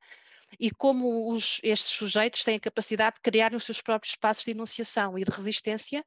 E 0.60 0.72
como 0.72 1.32
os, 1.32 1.60
estes 1.64 1.92
sujeitos 1.92 2.44
têm 2.44 2.56
a 2.56 2.60
capacidade 2.60 3.16
de 3.16 3.22
criar 3.22 3.54
os 3.54 3.64
seus 3.64 3.82
próprios 3.82 4.14
espaços 4.14 4.46
de 4.46 4.52
enunciação 4.52 5.18
e 5.18 5.24
de 5.26 5.32
resistência 5.32 6.06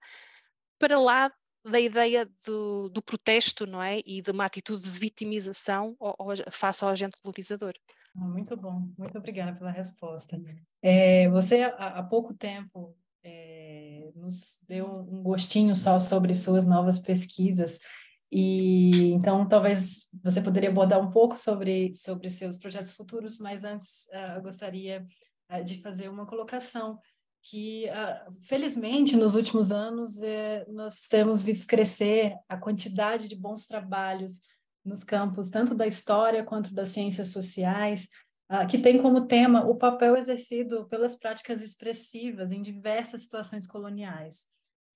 para 0.79 0.99
lá 0.99 1.31
da 1.65 1.81
ideia 1.81 2.27
do, 2.47 2.89
do 2.89 3.03
protesto, 3.03 3.67
não 3.67 3.83
é? 3.83 4.01
E 4.07 4.23
de 4.23 4.31
uma 4.31 4.45
atitude 4.45 4.83
de 4.83 4.99
vitimização 4.99 5.97
ao, 6.01 6.17
ao, 6.19 6.53
face 6.53 6.85
ao 6.85 6.91
agente 6.91 7.21
colonizador. 7.21 7.75
Ah, 8.21 8.27
muito 8.27 8.57
bom, 8.57 8.91
muito 8.99 9.17
obrigada 9.17 9.57
pela 9.57 9.71
resposta. 9.71 10.41
É, 10.83 11.29
você, 11.29 11.63
há, 11.63 12.03
pouco 12.03 12.35
tempo, 12.35 12.97
é, 13.23 14.11
nos 14.17 14.61
deu 14.67 14.87
um 15.09 15.23
gostinho 15.23 15.77
só 15.77 15.99
sobre 16.01 16.35
suas 16.35 16.67
novas 16.67 16.99
pesquisas, 16.99 17.79
e 18.31 19.13
então 19.13 19.47
talvez 19.49 20.09
você 20.23 20.41
poderia 20.43 20.69
abordar 20.69 21.01
um 21.01 21.11
pouco 21.11 21.37
sobre, 21.37 21.95
sobre 21.95 22.29
seus 22.29 22.59
projetos 22.59 22.93
futuros, 22.93 23.39
mas 23.39 23.65
antes 23.65 24.07
uh, 24.13 24.37
eu 24.37 24.43
gostaria 24.43 25.07
uh, 25.51 25.65
de 25.65 25.81
fazer 25.81 26.09
uma 26.09 26.27
colocação 26.27 26.99
que, 27.43 27.87
uh, 27.87 28.33
felizmente, 28.43 29.17
nos 29.17 29.35
últimos 29.35 29.73
anos, 29.73 30.21
eh, 30.23 30.67
nós 30.69 31.07
temos 31.09 31.41
visto 31.41 31.67
crescer 31.67 32.35
a 32.49 32.57
quantidade 32.59 33.29
de 33.29 33.37
bons 33.37 33.65
trabalhos 33.65 34.41
nos 34.89 35.05
campos 35.05 35.51
tanto 35.51 35.75
da 35.75 35.87
história 35.87 36.43
quanto 36.43 36.75
das 36.75 36.89
ciências 36.89 37.29
sociais, 37.29 38.09
uh, 38.51 38.67
que 38.67 38.79
tem 38.79 39.01
como 39.01 39.27
tema 39.27 39.65
o 39.65 39.77
papel 39.77 40.17
exercido 40.17 40.89
pelas 40.89 41.17
práticas 41.17 41.63
expressivas 41.63 42.51
em 42.51 42.63
diversas 42.63 43.23
situações 43.23 43.67
coloniais. 43.67 44.47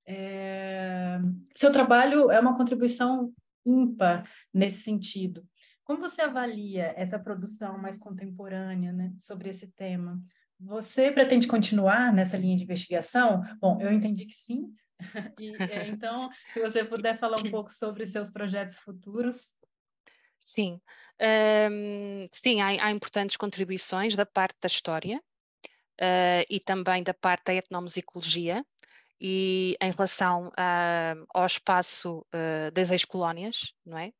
É... 0.07 1.18
Seu 1.55 1.70
trabalho 1.70 2.31
é 2.31 2.40
uma 2.40 2.57
contribuição 2.57 3.33
ímpar 3.64 4.28
nesse 4.52 4.83
sentido. 4.83 5.46
Como 5.85 6.00
você 6.00 6.22
avalia 6.22 6.94
essa 6.96 7.18
produção 7.18 7.78
mais 7.78 7.98
contemporânea 7.98 8.92
né, 8.92 9.12
sobre 9.18 9.50
esse 9.50 9.68
tema? 9.68 10.20
Você 10.59 11.11
pretende 11.11 11.46
continuar 11.46 12.12
nessa 12.12 12.37
linha 12.37 12.57
de 12.57 12.62
investigação? 12.62 13.42
Bom, 13.61 13.81
eu 13.81 13.92
entendi 13.92 14.26
que 14.26 14.35
sim. 14.35 14.72
e, 15.38 15.55
é, 15.61 15.88
então, 15.88 16.31
se 16.52 16.61
você 16.61 16.85
puder 16.85 17.18
falar 17.18 17.40
um 17.40 17.50
pouco 17.50 17.72
sobre 17.72 18.07
seus 18.07 18.31
projetos 18.31 18.78
futuros. 18.78 19.50
Sim, 20.42 20.81
um, 21.70 22.28
sim, 22.33 22.61
há, 22.61 22.87
há, 22.87 22.90
importantes 22.90 23.37
contribuições 23.37 24.16
da 24.16 24.26
parte 24.26 24.57
da 24.61 24.66
história 24.66 25.22
uh, 26.00 26.44
e 26.50 26.59
também 26.59 27.00
da 27.05 27.14
parte 27.14 27.44
da 27.44 27.55
etnomusicologia 27.55 28.66
e 29.20 29.76
em 29.81 29.92
relação 29.92 30.48
uh, 30.48 31.26
ao 31.33 31.46
espaço 31.46 32.26
uh, 32.35 32.72
das 32.72 32.90
ex-colónias, 32.90 33.72
não 33.87 33.96
é? 33.96 34.12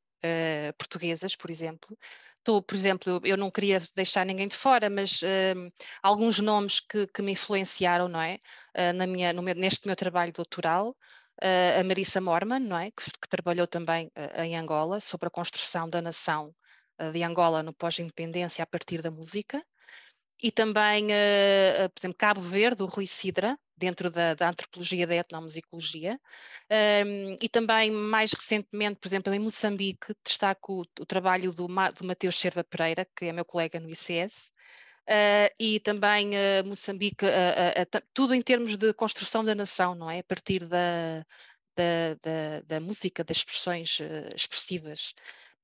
portuguesas, 0.79 1.35
por 1.35 1.51
exemplo. 1.51 1.99
Estou, 2.39 2.63
por 2.63 2.77
exemplo, 2.77 3.21
eu 3.25 3.37
não 3.37 3.51
queria 3.51 3.81
deixar 3.93 4.25
ninguém 4.25 4.47
de 4.47 4.55
fora, 4.55 4.89
mas 4.89 5.21
alguns 6.01 6.39
nomes 6.39 6.79
que, 6.79 7.09
que, 7.09 7.21
me 7.21 7.33
influenciaram, 7.33 8.07
não 8.07 8.21
é? 8.21 8.39
na 8.95 9.05
minha, 9.05 9.33
meu, 9.33 9.53
neste 9.57 9.85
meu 9.85 9.97
trabalho 9.97 10.33
doutoral, 10.33 10.97
uh, 11.43 11.81
a 11.81 11.85
Marissa 11.85 12.21
Morman, 12.21 12.61
não 12.61 12.79
é? 12.79 12.91
que, 12.91 13.05
que 13.05 13.29
trabalhou 13.29 13.67
também 13.67 14.07
uh, 14.17 14.41
em 14.43 14.57
Angola 14.57 15.01
sobre 15.01 15.27
a 15.27 15.31
construção 15.31 15.89
da 15.91 16.01
nação 16.01 16.55
uh, 17.01 17.13
de 17.13 17.23
Angola 17.23 17.63
no 17.63 17.73
pós-independência 17.73 18.63
a 18.63 18.67
partir 18.67 19.03
da 19.03 19.11
música, 19.11 19.63
e 20.43 20.51
também, 20.51 21.07
por 21.07 22.01
exemplo, 22.01 22.17
Cabo 22.19 22.41
Verde, 22.41 22.83
o 22.83 22.87
Rui 22.87 23.07
Sidra, 23.07 23.57
dentro 23.77 24.11
da, 24.11 24.35
da 24.35 24.49
antropologia 24.49 25.07
da 25.07 25.15
etnomusicologia, 25.15 26.21
um, 27.07 27.37
e 27.41 27.49
também 27.49 27.93
mais 27.93 28.33
recentemente, 28.33 28.99
por 29.01 29.07
exemplo, 29.07 29.33
em 29.33 29.39
Moçambique, 29.39 30.15
destaco 30.25 30.81
o, 30.81 31.03
o 31.03 31.07
trabalho 31.07 31.53
do, 31.53 31.69
do 31.69 32.05
Mateus 32.05 32.37
Serva 32.37 32.65
Pereira, 32.65 33.07
que 33.17 33.27
é 33.27 33.33
meu 33.33 33.45
colega 33.45 33.79
no 33.79 33.89
ICS, 33.89 34.53
e 35.59 35.81
também 35.81 36.31
uh, 36.31 36.67
Moçambique, 36.67 37.25
uh, 37.25 38.03
tudo 38.15 38.35
em 38.35 38.43
termos 38.43 38.77
de 38.77 38.93
construção 38.95 39.45
da 39.45 39.55
nação, 39.55 39.95
não 39.95 40.11
é? 40.11 40.21
A 40.21 40.25
partir 40.25 40.67
da, 40.67 41.25
da, 41.77 42.15
da, 42.23 42.61
da 42.67 42.81
música, 42.81 43.25
das 43.25 43.39
expressões 43.39 43.99
expressivas. 44.35 45.15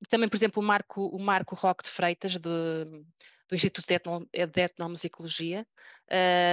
Também, 0.09 0.29
por 0.29 0.37
exemplo, 0.37 0.63
o 0.63 0.67
Marco, 0.67 1.07
o 1.07 1.19
Marco 1.19 1.55
Roque 1.55 1.85
de 1.85 1.91
Freitas, 1.91 2.37
do, 2.37 3.05
Instituto 3.53 3.87
de, 3.87 3.95
Etno, 3.95 4.29
de 4.33 4.61
Etnomusicologia, 4.61 5.67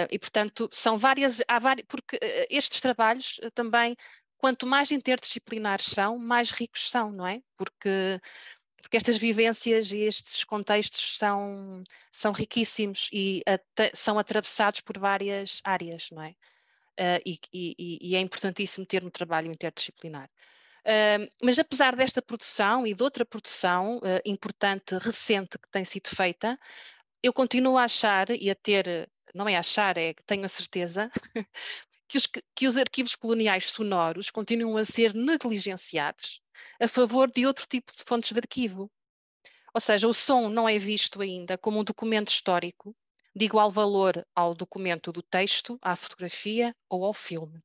e 0.10 0.18
portanto 0.18 0.70
são 0.72 0.98
várias, 0.98 1.42
há 1.48 1.60
várias, 1.60 1.86
porque 1.88 2.18
estes 2.50 2.80
trabalhos 2.82 3.40
também, 3.54 3.96
quanto 4.38 4.66
mais 4.66 4.92
interdisciplinares 4.92 5.86
são, 5.86 6.18
mais 6.18 6.50
ricos 6.50 6.90
são, 6.90 7.12
não 7.12 7.28
é? 7.28 7.42
Porque 7.56 8.20
porque 8.86 8.98
estas 8.98 9.18
vivências 9.18 9.92
e 9.92 10.02
estes 10.02 10.44
contextos 10.44 11.18
são, 11.18 11.84
são 12.12 12.32
riquíssimos 12.32 13.10
e 13.12 13.44
são 13.96 14.20
atravessados 14.20 14.80
por 14.80 15.00
várias 15.00 15.60
áreas, 15.64 16.10
não 16.12 16.22
é? 16.22 16.36
Uh, 17.00 17.20
e, 17.26 17.40
e, 17.52 17.98
e, 18.12 18.16
é 18.16 18.20
importantíssimo 18.20 18.86
ter 18.86 19.04
um 19.04 19.10
trabalho 19.10 19.52
interdisciplinar. 19.52 20.30
Uh, 20.82 21.28
mas 21.44 21.58
apesar 21.58 21.96
desta 21.96 22.22
produção 22.22 22.86
e 22.86 22.94
de 22.94 23.02
outra 23.02 23.26
produção 23.26 23.98
uh, 23.98 24.22
importante, 24.24 24.96
recente, 25.00 25.58
que 25.58 25.68
tem 25.72 25.84
sido 25.84 26.08
feita, 26.08 26.58
eu 27.24 27.34
continuo 27.34 27.80
a 27.80 27.86
achar 27.86 28.30
e 28.30 28.52
a 28.52 28.56
ter, 28.56 29.10
não 29.34 29.50
é 29.50 29.58
achar, 29.58 29.98
é 29.98 30.14
que 30.14 30.24
tenho 30.24 30.46
a 30.46 30.48
certeza, 30.48 31.10
que 32.08 32.20
os, 32.20 32.28
que 32.56 32.68
os 32.68 32.78
arquivos 32.78 33.16
coloniais 33.16 33.72
sonoros 33.72 34.30
continuam 34.30 34.78
a 34.78 34.86
ser 34.86 35.16
negligenciados 35.16 36.45
a 36.80 36.88
favor 36.88 37.32
de 37.32 37.46
outro 37.46 37.66
tipo 37.68 37.92
de 37.96 38.04
fontes 38.04 38.32
de 38.32 38.40
arquivo. 38.40 38.92
Ou 39.76 39.82
seja, 39.82 40.08
o 40.08 40.14
som 40.14 40.48
não 40.48 40.70
é 40.70 40.78
visto 40.78 41.22
ainda 41.22 41.58
como 41.58 41.80
um 41.80 41.84
documento 41.84 42.30
histórico 42.30 42.96
de 43.36 43.44
igual 43.44 43.70
valor 43.70 44.26
ao 44.34 44.56
documento 44.56 45.12
do 45.12 45.22
texto, 45.22 45.78
à 45.82 45.98
fotografia 45.98 46.74
ou 46.90 47.04
ao 47.04 47.14
filme. 47.14 47.60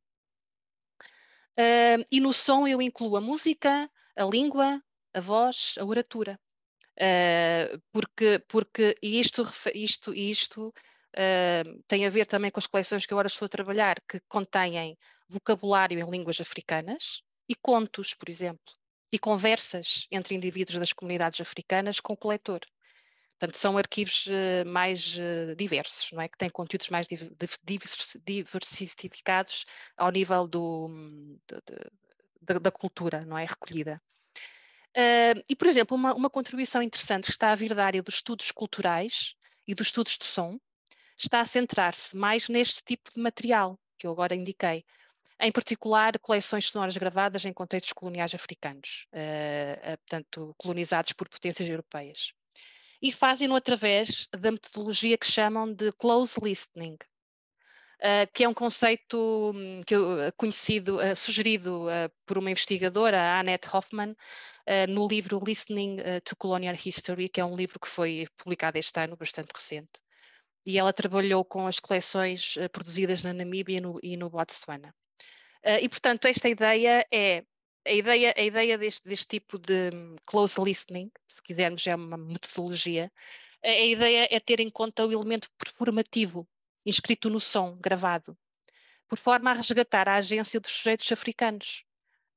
Uh, 1.57 2.03
e 2.11 2.21
no 2.21 2.33
som 2.33 2.67
eu 2.67 2.83
incluo 2.83 3.17
a 3.17 3.21
música, 3.21 3.89
a 4.17 4.25
língua, 4.25 4.83
a 5.15 5.21
voz, 5.21 5.77
a 5.79 5.85
oratura. 5.85 6.39
Uh, 6.99 7.81
porque, 7.93 8.41
porque 8.49 8.97
isto, 9.01 9.45
isto, 9.73 10.13
isto 10.13 10.69
uh, 10.69 11.83
tem 11.87 12.05
a 12.05 12.11
ver 12.11 12.27
também 12.27 12.51
com 12.51 12.59
as 12.59 12.67
coleções 12.67 13.07
que 13.07 13.15
agora 13.15 13.29
estou 13.29 13.47
a 13.47 13.49
trabalhar, 13.49 14.01
que 14.09 14.19
contêm 14.29 14.99
vocabulário 15.29 16.01
em 16.01 16.11
línguas 16.11 16.41
africanas 16.41 17.23
e 17.49 17.55
contos, 17.55 18.15
por 18.15 18.29
exemplo 18.29 18.80
e 19.13 19.19
conversas 19.19 20.07
entre 20.11 20.35
indivíduos 20.35 20.79
das 20.79 20.93
comunidades 20.93 21.41
africanas 21.41 22.01
com 22.01 22.13
o 22.13 22.17
coletor. 22.17 22.61
Portanto, 23.39 23.57
são 23.57 23.79
arquivos 23.79 24.27
uh, 24.27 24.69
mais 24.69 25.17
uh, 25.17 25.57
diversos, 25.57 26.13
não 26.13 26.21
é? 26.21 26.29
Que 26.29 26.37
têm 26.37 26.51
conteúdos 26.51 26.91
mais 26.91 27.07
div 27.07 27.31
diversificados 28.23 29.65
ao 29.97 30.11
nível 30.11 30.47
do, 30.47 30.91
de, 32.43 32.59
da 32.59 32.71
cultura, 32.71 33.25
não 33.25 33.39
é? 33.39 33.47
Recolhida. 33.47 34.01
Uh, 34.91 35.41
e, 35.49 35.57
por 35.57 35.67
exemplo, 35.67 35.97
uma, 35.97 36.15
uma 36.15 36.29
contribuição 36.29 36.83
interessante 36.83 37.27
que 37.27 37.31
está 37.31 37.51
a 37.51 37.55
vir 37.55 37.75
da 37.75 37.87
área 37.87 38.03
dos 38.03 38.17
estudos 38.17 38.51
culturais 38.51 39.35
e 39.67 39.75
dos 39.75 39.87
estudos 39.87 40.19
de 40.19 40.25
som 40.25 40.59
está 41.17 41.41
a 41.41 41.45
centrar-se 41.45 42.17
mais 42.17 42.49
neste 42.49 42.83
tipo 42.85 43.11
de 43.13 43.21
material 43.21 43.79
que 43.97 44.07
eu 44.07 44.13
agora 44.13 44.35
indiquei, 44.35 44.85
em 45.41 45.51
particular 45.51 46.19
coleções 46.19 46.67
sonoras 46.67 46.97
gravadas 46.97 47.45
em 47.45 47.53
contextos 47.53 47.93
coloniais 47.93 48.35
africanos, 48.35 49.07
uh, 49.13 49.93
uh, 49.93 49.99
portanto, 49.99 50.55
colonizados 50.59 51.13
por 51.13 51.29
potências 51.29 51.69
europeias. 51.69 52.33
E 53.03 53.11
fazem-no 53.11 53.57
através 53.57 54.29
da 54.39 54.53
metodologia 54.53 55.17
que 55.17 55.27
chamam 55.27 55.73
de 55.73 55.91
close 55.93 56.39
listening, 56.43 56.99
Uh, 58.01 58.25
que 58.33 58.45
é 58.45 58.49
um 58.49 58.55
conceito 58.55 59.53
um, 59.55 59.83
que 59.87 59.95
eu, 59.95 60.33
conhecido, 60.35 60.97
uh, 60.97 61.15
sugerido 61.15 61.85
uh, 61.85 62.11
por 62.25 62.39
uma 62.39 62.51
investigadora, 62.51 63.39
Annette 63.39 63.69
Hoffman, 63.71 64.17
no 64.89 65.09
livro 65.09 65.43
Listening 65.45 65.97
to 66.25 66.37
Colonial 66.37 66.77
History, 66.77 67.29
que 67.29 67.41
é 67.41 67.45
um 67.45 67.57
livro 67.57 67.81
que 67.81 67.89
foi 67.89 68.29
publicado 68.37 68.79
este 68.79 69.01
ano, 69.01 69.17
bastante 69.17 69.51
recente. 69.53 69.91
E 70.65 70.79
ela 70.79 70.93
trabalhou 70.93 71.45
com 71.45 71.67
as 71.67 71.81
coleções 71.81 72.55
produzidas 72.71 73.25
na 73.25 73.33
Namíbia 73.33 73.81
no, 73.81 73.99
e 74.01 74.17
no 74.17 74.31
Botsuana. 74.31 74.95
E, 75.65 75.89
portanto, 75.89 76.27
esta 76.27 76.49
ideia 76.49 77.07
é 77.13 77.45
a 77.87 77.93
ideia, 77.93 78.35
a 78.37 78.43
ideia 78.43 78.79
deste, 78.79 79.09
deste 79.09 79.27
tipo 79.27 79.59
de 79.59 79.91
close 80.27 80.61
listening, 80.61 81.11
se 81.27 81.43
quisermos, 81.43 81.87
é 81.87 81.95
uma 81.95 82.17
metodologia. 82.17 83.11
A, 83.65 83.69
a 83.69 83.85
ideia 83.85 84.29
é 84.31 84.41
ter 84.41 84.61
em 84.61 84.71
conta 84.71 85.07
o 85.07 85.13
elemento 85.13 85.49
performativo 85.59 86.49
inscrito 86.85 87.29
no 87.29 87.41
som, 87.41 87.77
gravado, 87.79 88.37
por 89.09 89.19
forma 89.19 89.51
a 89.51 89.55
resgatar 89.55 90.09
a 90.09 90.17
agência 90.17 90.61
dos 90.61 90.73
sujeitos 90.73 91.11
africanos 91.11 91.85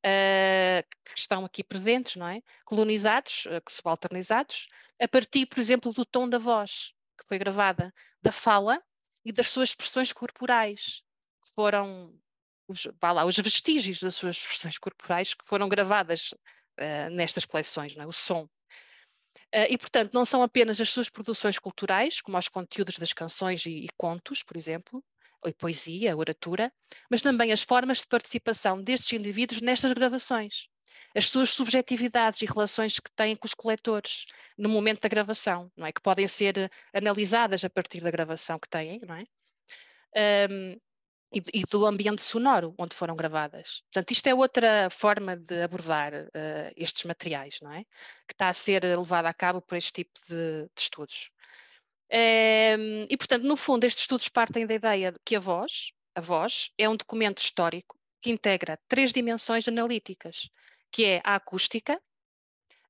uh, 0.06 0.84
que 1.06 1.18
estão 1.18 1.46
aqui 1.46 1.64
presentes, 1.64 2.16
não 2.16 2.28
é? 2.28 2.42
Colonizados, 2.66 3.46
uh, 3.46 3.62
subalternizados, 3.70 4.68
a 5.00 5.08
partir, 5.08 5.46
por 5.46 5.60
exemplo, 5.60 5.94
do 5.94 6.06
tom 6.06 6.28
da 6.28 6.38
voz 6.38 6.94
que 7.18 7.28
foi 7.28 7.38
gravada, 7.38 7.94
da 8.22 8.32
fala 8.32 8.82
e 9.24 9.32
das 9.32 9.50
suas 9.50 9.70
expressões 9.70 10.12
corporais, 10.12 11.04
que 11.44 11.54
foram 11.54 12.14
os, 12.68 12.88
lá, 13.02 13.26
os 13.26 13.38
vestígios 13.38 14.00
das 14.00 14.16
suas 14.16 14.38
expressões 14.38 14.78
corporais 14.78 15.34
que 15.34 15.46
foram 15.46 15.70
gravadas 15.70 16.32
uh, 16.32 17.10
nestas 17.12 17.46
coleções, 17.46 17.96
é? 17.98 18.06
o 18.06 18.12
som. 18.12 18.44
Uh, 19.54 19.70
e, 19.70 19.78
portanto, 19.78 20.14
não 20.14 20.26
são 20.26 20.42
apenas 20.42 20.82
as 20.82 20.90
suas 20.90 21.10
produções 21.10 21.60
culturais, 21.60 22.22
como 22.22 22.38
os 22.38 22.50
conteúdos 22.50 22.98
das 22.98 23.14
canções 23.14 23.66
e, 23.66 23.86
e 23.86 23.88
contos, 23.98 24.44
por 24.44 24.58
exemplo, 24.58 25.04
ou 25.44 25.54
poesia, 25.54 26.16
oratura, 26.16 26.72
mas 27.10 27.22
também 27.22 27.52
as 27.52 27.64
formas 27.64 28.00
de 28.00 28.08
participação 28.08 28.82
destes 28.82 29.12
indivíduos 29.14 29.62
nestas 29.62 29.92
gravações, 29.92 30.68
as 31.16 31.28
suas 31.28 31.52
subjetividades 31.52 32.42
e 32.42 32.46
relações 32.46 33.00
que 33.00 33.12
têm 33.16 33.36
com 33.36 33.46
os 33.46 33.54
coletores 33.54 34.26
no 34.58 34.70
momento 34.70 35.02
da 35.02 35.10
gravação, 35.10 35.72
não 35.76 35.86
é? 35.86 35.92
Que 35.92 36.02
podem 36.02 36.28
ser 36.28 36.58
eh, 36.58 36.70
analisadas 36.94 37.64
a 37.64 37.70
partir 37.70 38.02
da 38.02 38.10
gravação 38.10 38.58
que 38.58 38.70
têm, 38.70 39.00
não 39.06 39.16
é? 39.16 39.24
Um, 40.50 40.78
e, 41.34 41.44
e, 41.54 41.64
do 41.64 41.86
ambiente 41.86 42.22
sonoro 42.22 42.76
onde 42.78 42.96
foram 42.96 43.16
gravadas. 43.16 43.82
Portanto, 43.92 44.12
isto 44.12 44.28
é 44.28 44.36
outra 44.36 44.90
forma 44.90 45.36
de 45.36 45.64
abordar 45.64 46.14
uh, 46.14 46.74
estes 46.78 47.04
materiais, 47.06 47.58
não 47.62 47.72
é? 47.72 47.84
Que 48.28 48.34
está 48.34 48.50
a 48.50 48.54
ser 48.54 48.84
levada 48.84 49.28
a 49.28 49.34
cabo 49.34 49.62
por 49.62 49.76
este 49.76 49.92
tipo 49.94 50.20
de, 50.28 50.64
de 50.64 50.82
estudos. 50.82 51.32
Um, 52.12 53.08
e, 53.10 53.18
portanto, 53.18 53.44
no 53.44 53.58
fundo, 53.58 53.86
estes 53.86 54.04
estudos 54.04 54.30
partem 54.30 54.68
da 54.68 54.76
ideia 54.76 55.12
de 55.12 55.20
que 55.26 55.36
a 55.36 55.40
voz, 55.40 55.92
a 56.14 56.22
voz, 56.22 56.70
é 56.78 56.88
um 56.88 56.96
documento 56.96 57.42
histórico 57.42 57.98
que 58.22 58.30
integra 58.30 58.80
três 58.88 59.12
dimensões 59.12 59.68
analíticas, 59.68 60.50
que 60.92 61.06
é 61.06 61.22
a 61.24 61.36
acústica, 61.36 62.00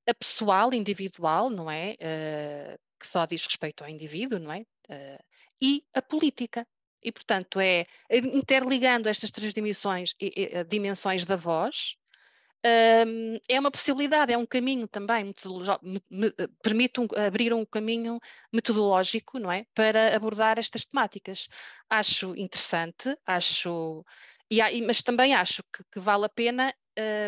a 0.06 0.14
pessoal, 0.14 0.74
individual, 0.74 1.50
não 1.50 1.72
é? 1.72 1.94
Uh, 1.94 2.78
que 3.00 3.08
só 3.08 3.26
diz 3.26 3.46
respeito 3.46 3.84
ao 3.84 3.90
indivíduo, 3.90 4.40
não 4.40 4.52
é? 4.52 4.60
Uh, 4.90 5.24
e 5.62 5.86
a 5.94 6.02
política, 6.02 6.68
e, 7.04 7.12
portanto, 7.12 7.60
é 7.60 7.86
interligando 8.10 9.10
estas 9.10 9.32
três 9.32 9.54
dimensões, 9.54 10.16
eh, 10.22 10.64
dimensões 10.64 11.26
da 11.26 11.36
voz, 11.36 11.96
um, 12.66 13.38
é 13.50 13.60
uma 13.60 13.70
possibilidade, 13.70 14.32
é 14.32 14.38
um 14.38 14.46
caminho 14.46 14.88
também, 14.88 15.34
permite 16.62 17.02
um, 17.02 17.08
abrir 17.28 17.54
um 17.54 17.66
caminho 17.66 18.20
metodológico, 18.54 19.38
não 19.38 19.52
é? 19.52 19.66
Para 19.74 20.16
abordar 20.16 20.58
estas 20.58 20.86
temáticas. 20.86 21.50
Acho 21.90 22.34
interessante, 22.38 23.18
acho, 23.26 24.06
e, 24.50 24.82
mas 24.82 25.02
também 25.02 25.34
acho 25.34 25.62
que, 25.64 25.84
que 25.92 26.00
vale 26.00 26.26
a 26.26 26.30
pena 26.30 26.74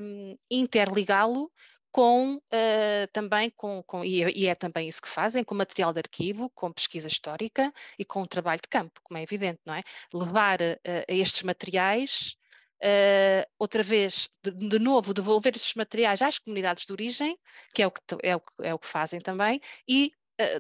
um, 0.02 0.38
interligá-lo 0.50 1.52
com 1.96 2.36
uh, 2.36 3.08
também 3.14 3.50
com, 3.52 3.82
com 3.84 4.04
e, 4.04 4.22
é, 4.22 4.30
e, 4.36 4.48
é 4.48 4.54
também 4.54 4.90
isso 4.90 5.02
que 5.02 5.08
fazem, 5.08 5.46
com 5.46 5.56
material 5.56 5.94
de 5.94 6.00
arquivo, 6.00 6.50
com 6.50 6.70
pesquisa 6.70 7.08
histórica 7.08 7.74
e 7.98 8.04
com 8.04 8.26
trabalho 8.26 8.60
de 8.62 8.68
campo, 8.68 9.00
como 9.02 9.18
é 9.18 9.24
evidente, 9.24 9.62
não 9.66 9.74
é? 9.74 9.82
Levar 10.14 10.60
uh, 10.60 10.78
estes 11.08 11.42
materiais, 11.44 12.36
uh, 12.84 13.50
outra 13.58 13.82
vez, 13.82 14.28
de, 14.44 14.52
de, 14.52 14.78
novo, 14.78 15.14
devolver 15.14 15.56
estes 15.56 15.74
materiais 15.76 16.22
às 16.22 16.38
comunidades 16.38 16.86
de 16.86 16.92
origem, 16.92 17.40
que 17.74 17.82
é 17.82 17.88
o 17.88 17.92
que, 17.92 18.02
é 18.24 18.36
o, 18.36 18.42
é 18.62 18.74
o 18.74 18.80
que 18.80 18.88
fazem 18.88 19.22
também, 19.22 19.62
e 19.88 20.12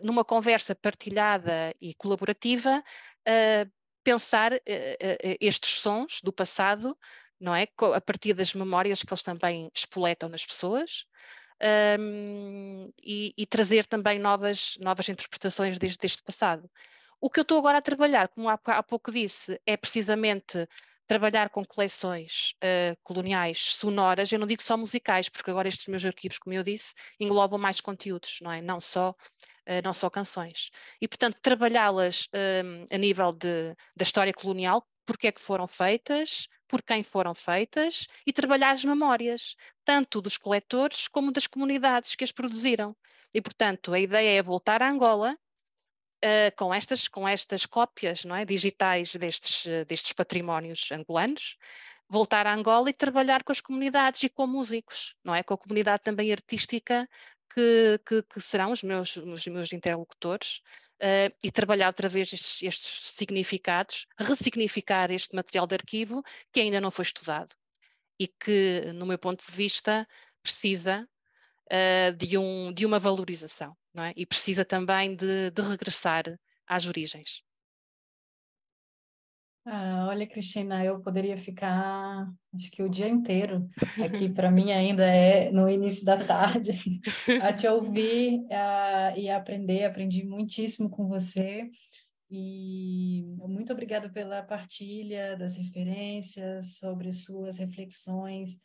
numa 0.03 0.23
conversa 0.23 0.73
partilhada 0.73 1.75
e 1.81 1.93
colaborativa, 1.95 2.81
pensar 4.05 4.53
estes 5.41 5.79
sons 5.79 6.21
do 6.23 6.31
passado 6.31 6.97
não 7.39 7.55
é? 7.55 7.67
A 7.93 8.01
partir 8.01 8.33
das 8.33 8.53
memórias 8.53 9.01
que 9.01 9.11
eles 9.11 9.23
também 9.23 9.69
espoletam 9.73 10.29
nas 10.29 10.45
pessoas. 10.45 11.05
Um, 11.99 12.91
e, 13.01 13.33
e, 13.37 13.45
trazer 13.45 13.85
também 13.85 14.19
novas, 14.19 14.77
novas 14.81 15.07
interpretações 15.07 15.77
desde, 15.77 15.97
deste 15.97 16.21
passado. 16.21 16.69
O 17.21 17.29
que 17.29 17.39
eu 17.39 17.43
estou 17.43 17.57
agora 17.57 17.77
a 17.77 17.81
trabalhar, 17.81 18.27
como 18.27 18.49
há, 18.49 18.59
há 18.65 18.83
pouco 18.83 19.09
disse, 19.09 19.59
é 19.65 19.77
precisamente 19.77 20.67
trabalhar 21.07 21.49
com 21.49 21.63
coleções 21.63 22.53
uh, 22.63 22.97
coloniais 23.03 23.61
sonoras, 23.75 24.31
eu 24.31 24.39
não 24.39 24.47
digo 24.47 24.61
só 24.61 24.75
musicais, 24.75 25.29
porque 25.29 25.51
agora 25.51 25.67
estes 25.67 25.87
meus 25.87 26.03
arquivos, 26.03 26.39
como 26.39 26.55
eu 26.55 26.63
disse, 26.63 26.93
englobam 27.19 27.59
mais 27.59 27.79
conteúdos, 27.79 28.39
não 28.41 28.51
é? 28.51 28.61
Não 28.61 28.81
só, 28.81 29.11
uh, 29.11 29.81
não 29.83 29.93
só 29.93 30.09
canções. 30.09 30.71
E, 30.99 31.07
portanto, 31.07 31.39
trabalhá-las 31.41 32.27
um, 32.33 32.85
a 32.93 32.97
nível 32.97 33.31
de, 33.31 33.75
da 33.95 34.03
história 34.03 34.33
colonial, 34.33 34.85
porque 35.05 35.27
é 35.27 35.31
que 35.31 35.41
foram 35.41 35.67
feitas, 35.67 36.47
por 36.75 36.83
quem 36.83 37.03
foram 37.03 37.33
feitas 37.33 38.05
e 38.27 38.33
trabalhar 38.33 38.71
as 38.71 38.83
memórias, 38.83 39.55
tanto 39.85 40.19
dos 40.19 40.37
coletores 40.37 41.07
como 41.07 41.31
das 41.31 41.47
comunidades 41.47 42.15
que 42.15 42.23
as 42.25 42.33
produziram. 42.33 42.93
E, 43.33 43.41
portanto, 43.41 43.93
a 43.93 43.99
ideia 43.99 44.37
é 44.37 44.43
voltar 44.43 44.83
a 44.83 44.89
Angola 44.89 45.37
uh, 46.21 46.55
com, 46.57 46.73
estas, 46.73 47.07
com 47.07 47.25
estas 47.25 47.65
cópias 47.65 48.25
não 48.25 48.35
é, 48.35 48.43
digitais 48.43 49.15
destes, 49.15 49.63
uh, 49.63 49.85
destes 49.85 50.11
patrimónios 50.11 50.89
angolanos, 50.91 51.55
voltar 52.09 52.45
a 52.45 52.53
Angola 52.53 52.89
e 52.89 52.93
trabalhar 52.93 53.41
com 53.45 53.53
as 53.53 53.61
comunidades 53.61 54.23
e 54.23 54.27
com 54.27 54.45
músicos, 54.45 55.15
não 55.23 55.33
é? 55.33 55.43
Com 55.43 55.53
a 55.53 55.57
comunidade 55.57 56.03
também 56.03 56.29
artística 56.29 57.07
que, 57.53 58.01
que, 58.05 58.21
que 58.21 58.41
serão 58.41 58.73
os 58.73 58.83
meus, 58.83 59.15
os 59.15 59.47
meus 59.47 59.71
interlocutores 59.71 60.59
uh, 61.01 61.35
e 61.43 61.51
trabalhar 61.51 61.87
outra 61.87 62.09
vez 62.09 62.31
estes, 62.33 62.63
estes 62.63 63.09
significados, 63.09 64.07
ressignificar 64.17 65.11
este 65.11 65.35
material 65.35 65.67
de 65.67 65.75
arquivo 65.75 66.23
que 66.51 66.61
ainda 66.61 66.81
não 66.81 66.91
foi 66.91 67.03
estudado 67.03 67.53
e 68.19 68.27
que, 68.27 68.91
no 68.93 69.05
meu 69.05 69.17
ponto 69.17 69.45
de 69.45 69.51
vista, 69.51 70.07
precisa 70.41 71.07
uh, 71.71 72.15
de, 72.15 72.37
um, 72.37 72.73
de 72.73 72.85
uma 72.85 72.99
valorização, 72.99 73.75
não 73.93 74.03
é? 74.03 74.13
E 74.15 74.25
precisa 74.25 74.63
também 74.63 75.15
de, 75.15 75.51
de 75.51 75.61
regressar 75.61 76.23
às 76.67 76.85
origens. 76.85 77.43
Ah, 79.67 80.05
olha, 80.09 80.27
Cristina, 80.27 80.85
eu 80.85 80.99
poderia 80.99 81.35
ficar, 81.35 82.31
acho 82.53 82.69
que 82.69 82.83
o 82.83 82.89
dia 82.89 83.07
inteiro 83.07 83.67
aqui, 84.03 84.29
para 84.29 84.51
mim 84.51 84.71
ainda 84.71 85.03
é 85.03 85.51
no 85.51 85.67
início 85.67 86.05
da 86.05 86.23
tarde, 86.23 86.71
a 87.41 87.51
te 87.51 87.67
ouvir 87.67 88.45
a, 88.51 89.17
e 89.17 89.27
aprender. 89.27 89.83
Aprendi 89.83 90.23
muitíssimo 90.23 90.87
com 90.87 91.07
você 91.07 91.67
e 92.29 93.23
muito 93.39 93.73
obrigada 93.73 94.07
pela 94.07 94.43
partilha 94.43 95.35
das 95.35 95.57
referências 95.57 96.77
sobre 96.77 97.11
suas 97.11 97.57
reflexões 97.57 98.59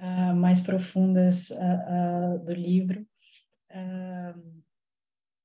uh, 0.00 0.34
mais 0.34 0.60
profundas 0.60 1.48
uh, 1.48 1.54
uh, 1.54 2.44
do 2.44 2.52
livro 2.52 3.06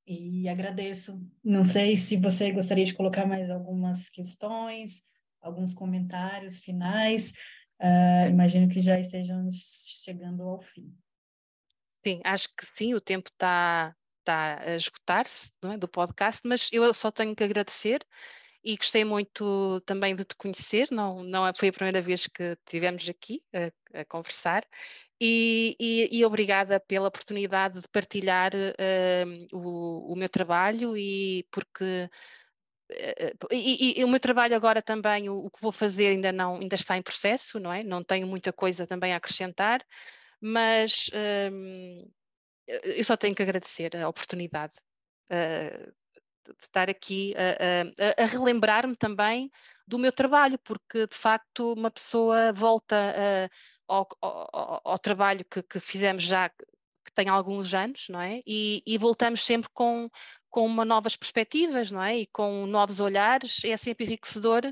e 0.08 0.48
agradeço. 0.48 1.22
Não 1.44 1.66
sei 1.66 1.98
se 1.98 2.16
você 2.16 2.52
gostaria 2.52 2.86
de 2.86 2.94
colocar 2.94 3.26
mais 3.26 3.50
algumas 3.50 4.10
questões, 4.10 5.02
alguns 5.42 5.74
comentários 5.74 6.60
finais. 6.60 7.34
Uh, 7.80 8.30
imagino 8.30 8.70
que 8.70 8.80
já 8.80 9.00
estejam 9.00 9.48
chegando 9.52 10.44
ao 10.44 10.62
fim. 10.62 10.96
Sim, 12.06 12.22
acho 12.24 12.48
que 12.56 12.66
sim, 12.66 12.94
o 12.94 13.02
tempo 13.02 13.30
está 13.30 13.94
tá 14.24 14.60
a 14.62 14.76
esgotar-se 14.76 15.50
é, 15.64 15.78
do 15.78 15.88
podcast, 15.88 16.42
mas 16.46 16.70
eu 16.72 16.94
só 16.94 17.12
tenho 17.12 17.36
que 17.36 17.44
agradecer 17.44 18.02
e 18.68 18.76
gostei 18.76 19.06
muito 19.06 19.80
também 19.86 20.14
de 20.14 20.26
te 20.26 20.36
conhecer, 20.36 20.90
não, 20.92 21.24
não 21.24 21.48
é, 21.48 21.54
foi 21.56 21.70
a 21.70 21.72
primeira 21.72 22.02
vez 22.02 22.28
que 22.28 22.58
tivemos 22.66 23.08
aqui 23.08 23.42
a, 23.54 24.02
a 24.02 24.04
conversar 24.04 24.66
e, 25.22 25.74
e, 25.80 26.20
e, 26.20 26.26
obrigada 26.26 26.78
pela 26.78 27.08
oportunidade 27.08 27.82
de 27.82 27.88
partilhar 27.88 28.52
uh, 28.54 29.58
o, 29.58 30.12
o, 30.12 30.16
meu 30.18 30.28
trabalho 30.28 30.98
e 30.98 31.48
porque 31.50 32.10
uh, 32.92 33.48
e, 33.54 34.02
e, 34.02 34.04
o 34.04 34.10
meu 34.10 34.20
trabalho 34.20 34.54
agora 34.54 34.82
também, 34.82 35.30
o, 35.30 35.46
o, 35.46 35.50
que 35.50 35.62
vou 35.62 35.72
fazer 35.72 36.08
ainda 36.08 36.34
não 36.34 36.58
ainda 36.58 36.76
está 36.76 36.98
em 36.98 37.02
processo, 37.02 37.62
não 37.62 37.72
é? 37.72 37.84
Não 37.84 38.04
tenho 38.04 38.28
muita 38.28 38.52
coisa 38.52 38.86
também 38.86 39.14
a 39.14 39.18
acrescentar, 39.18 39.82
mas 40.42 41.08
uh, 41.14 42.12
eu 42.68 43.04
só 43.06 43.16
tenho 43.16 43.34
que 43.34 43.44
agradecer 43.44 43.96
a 43.96 44.10
oportunidade 44.10 44.74
uh, 45.32 45.94
de 46.48 46.66
estar 46.66 46.90
aqui 46.90 47.34
a, 47.36 48.22
a, 48.22 48.24
a 48.24 48.26
relembrar-me 48.26 48.96
também 48.96 49.50
do 49.88 50.00
meu 50.00 50.12
trabalho, 50.12 50.58
porque 50.60 51.08
de 51.08 51.16
facto 51.16 51.74
uma 51.74 51.92
pessoa 51.92 52.52
volta 52.54 52.96
ao, 53.88 54.08
ao, 54.22 54.82
ao, 54.84 55.00
trabalho 55.00 55.46
que, 55.46 55.64
que, 55.64 55.80
fizemos 55.80 56.24
já 56.24 56.50
que 56.50 57.14
tem 57.16 57.30
alguns 57.30 57.74
anos, 57.74 58.08
não 58.10 58.20
é? 58.20 58.42
E, 58.46 58.84
e, 58.86 58.98
voltamos 58.98 59.44
sempre 59.44 59.70
com, 59.74 60.10
com 60.50 60.66
uma 60.66 60.84
novas 60.84 61.16
perspectivas, 61.16 61.92
não 61.92 62.04
é? 62.04 62.18
E 62.18 62.28
com 62.28 62.66
novos 62.66 63.00
olhares, 63.00 63.64
é 63.64 63.78
sempre 63.78 64.06
enriquecedor 64.06 64.64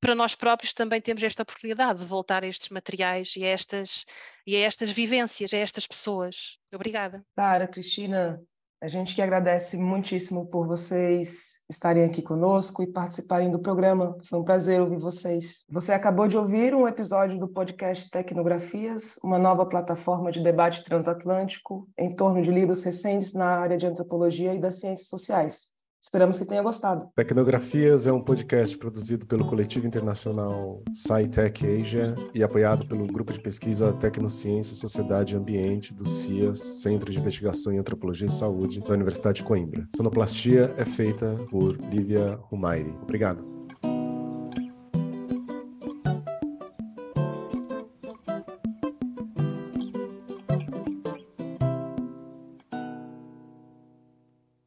para 0.00 0.14
nós 0.14 0.34
próprios 0.34 0.72
também 0.72 1.00
temos 1.00 1.22
esta 1.22 1.42
oportunidade 1.42 2.00
de 2.00 2.06
voltar 2.06 2.42
a 2.42 2.46
estes 2.46 2.70
materiais 2.70 3.36
e 3.36 3.44
a 3.44 3.48
estas, 3.48 4.04
e 4.46 4.56
a 4.56 4.60
estas 4.60 4.90
vivências, 4.90 5.52
a 5.52 5.58
estas 5.58 5.86
pessoas. 5.86 6.58
Obrigada. 6.72 7.22
Sara, 7.34 7.68
Cristina, 7.68 8.42
a 8.80 8.88
gente 8.88 9.14
que 9.14 9.20
agradece 9.20 9.76
muitíssimo 9.76 10.46
por 10.46 10.66
vocês 10.66 11.60
estarem 11.68 12.04
aqui 12.04 12.22
conosco 12.22 12.82
e 12.82 12.86
participarem 12.86 13.50
do 13.50 13.58
programa. 13.58 14.16
Foi 14.24 14.38
um 14.38 14.44
prazer 14.44 14.80
ouvir 14.80 14.98
vocês. 14.98 15.64
Você 15.68 15.92
acabou 15.92 16.26
de 16.26 16.38
ouvir 16.38 16.74
um 16.74 16.88
episódio 16.88 17.38
do 17.38 17.46
podcast 17.46 18.10
Tecnografias, 18.10 19.18
uma 19.22 19.38
nova 19.38 19.66
plataforma 19.66 20.32
de 20.32 20.42
debate 20.42 20.82
transatlântico 20.82 21.86
em 21.98 22.14
torno 22.16 22.40
de 22.40 22.50
livros 22.50 22.82
recentes 22.82 23.34
na 23.34 23.46
área 23.46 23.76
de 23.76 23.86
antropologia 23.86 24.54
e 24.54 24.60
das 24.60 24.80
ciências 24.80 25.08
sociais. 25.08 25.70
Esperamos 26.00 26.38
que 26.38 26.46
tenha 26.46 26.62
gostado. 26.62 27.08
Tecnografias 27.14 28.06
é 28.06 28.12
um 28.12 28.22
podcast 28.22 28.76
produzido 28.78 29.26
pelo 29.26 29.44
coletivo 29.44 29.86
internacional 29.86 30.82
SciTech 30.94 31.66
Asia 31.66 32.14
e 32.34 32.42
apoiado 32.42 32.86
pelo 32.86 33.06
grupo 33.06 33.32
de 33.32 33.38
pesquisa 33.38 33.92
Tecnociência, 33.92 34.74
Sociedade 34.74 35.34
e 35.34 35.38
Ambiente 35.38 35.92
do 35.92 36.08
CIAS, 36.08 36.58
Centro 36.58 37.12
de 37.12 37.18
Investigação 37.18 37.72
em 37.72 37.78
Antropologia 37.78 38.28
e 38.28 38.30
Saúde, 38.30 38.80
da 38.80 38.94
Universidade 38.94 39.38
de 39.38 39.44
Coimbra. 39.44 39.86
Sonoplastia 39.94 40.74
é 40.78 40.84
feita 40.86 41.36
por 41.50 41.76
Lívia 41.76 42.38
Rumairi. 42.44 42.96
Obrigado. 43.02 43.44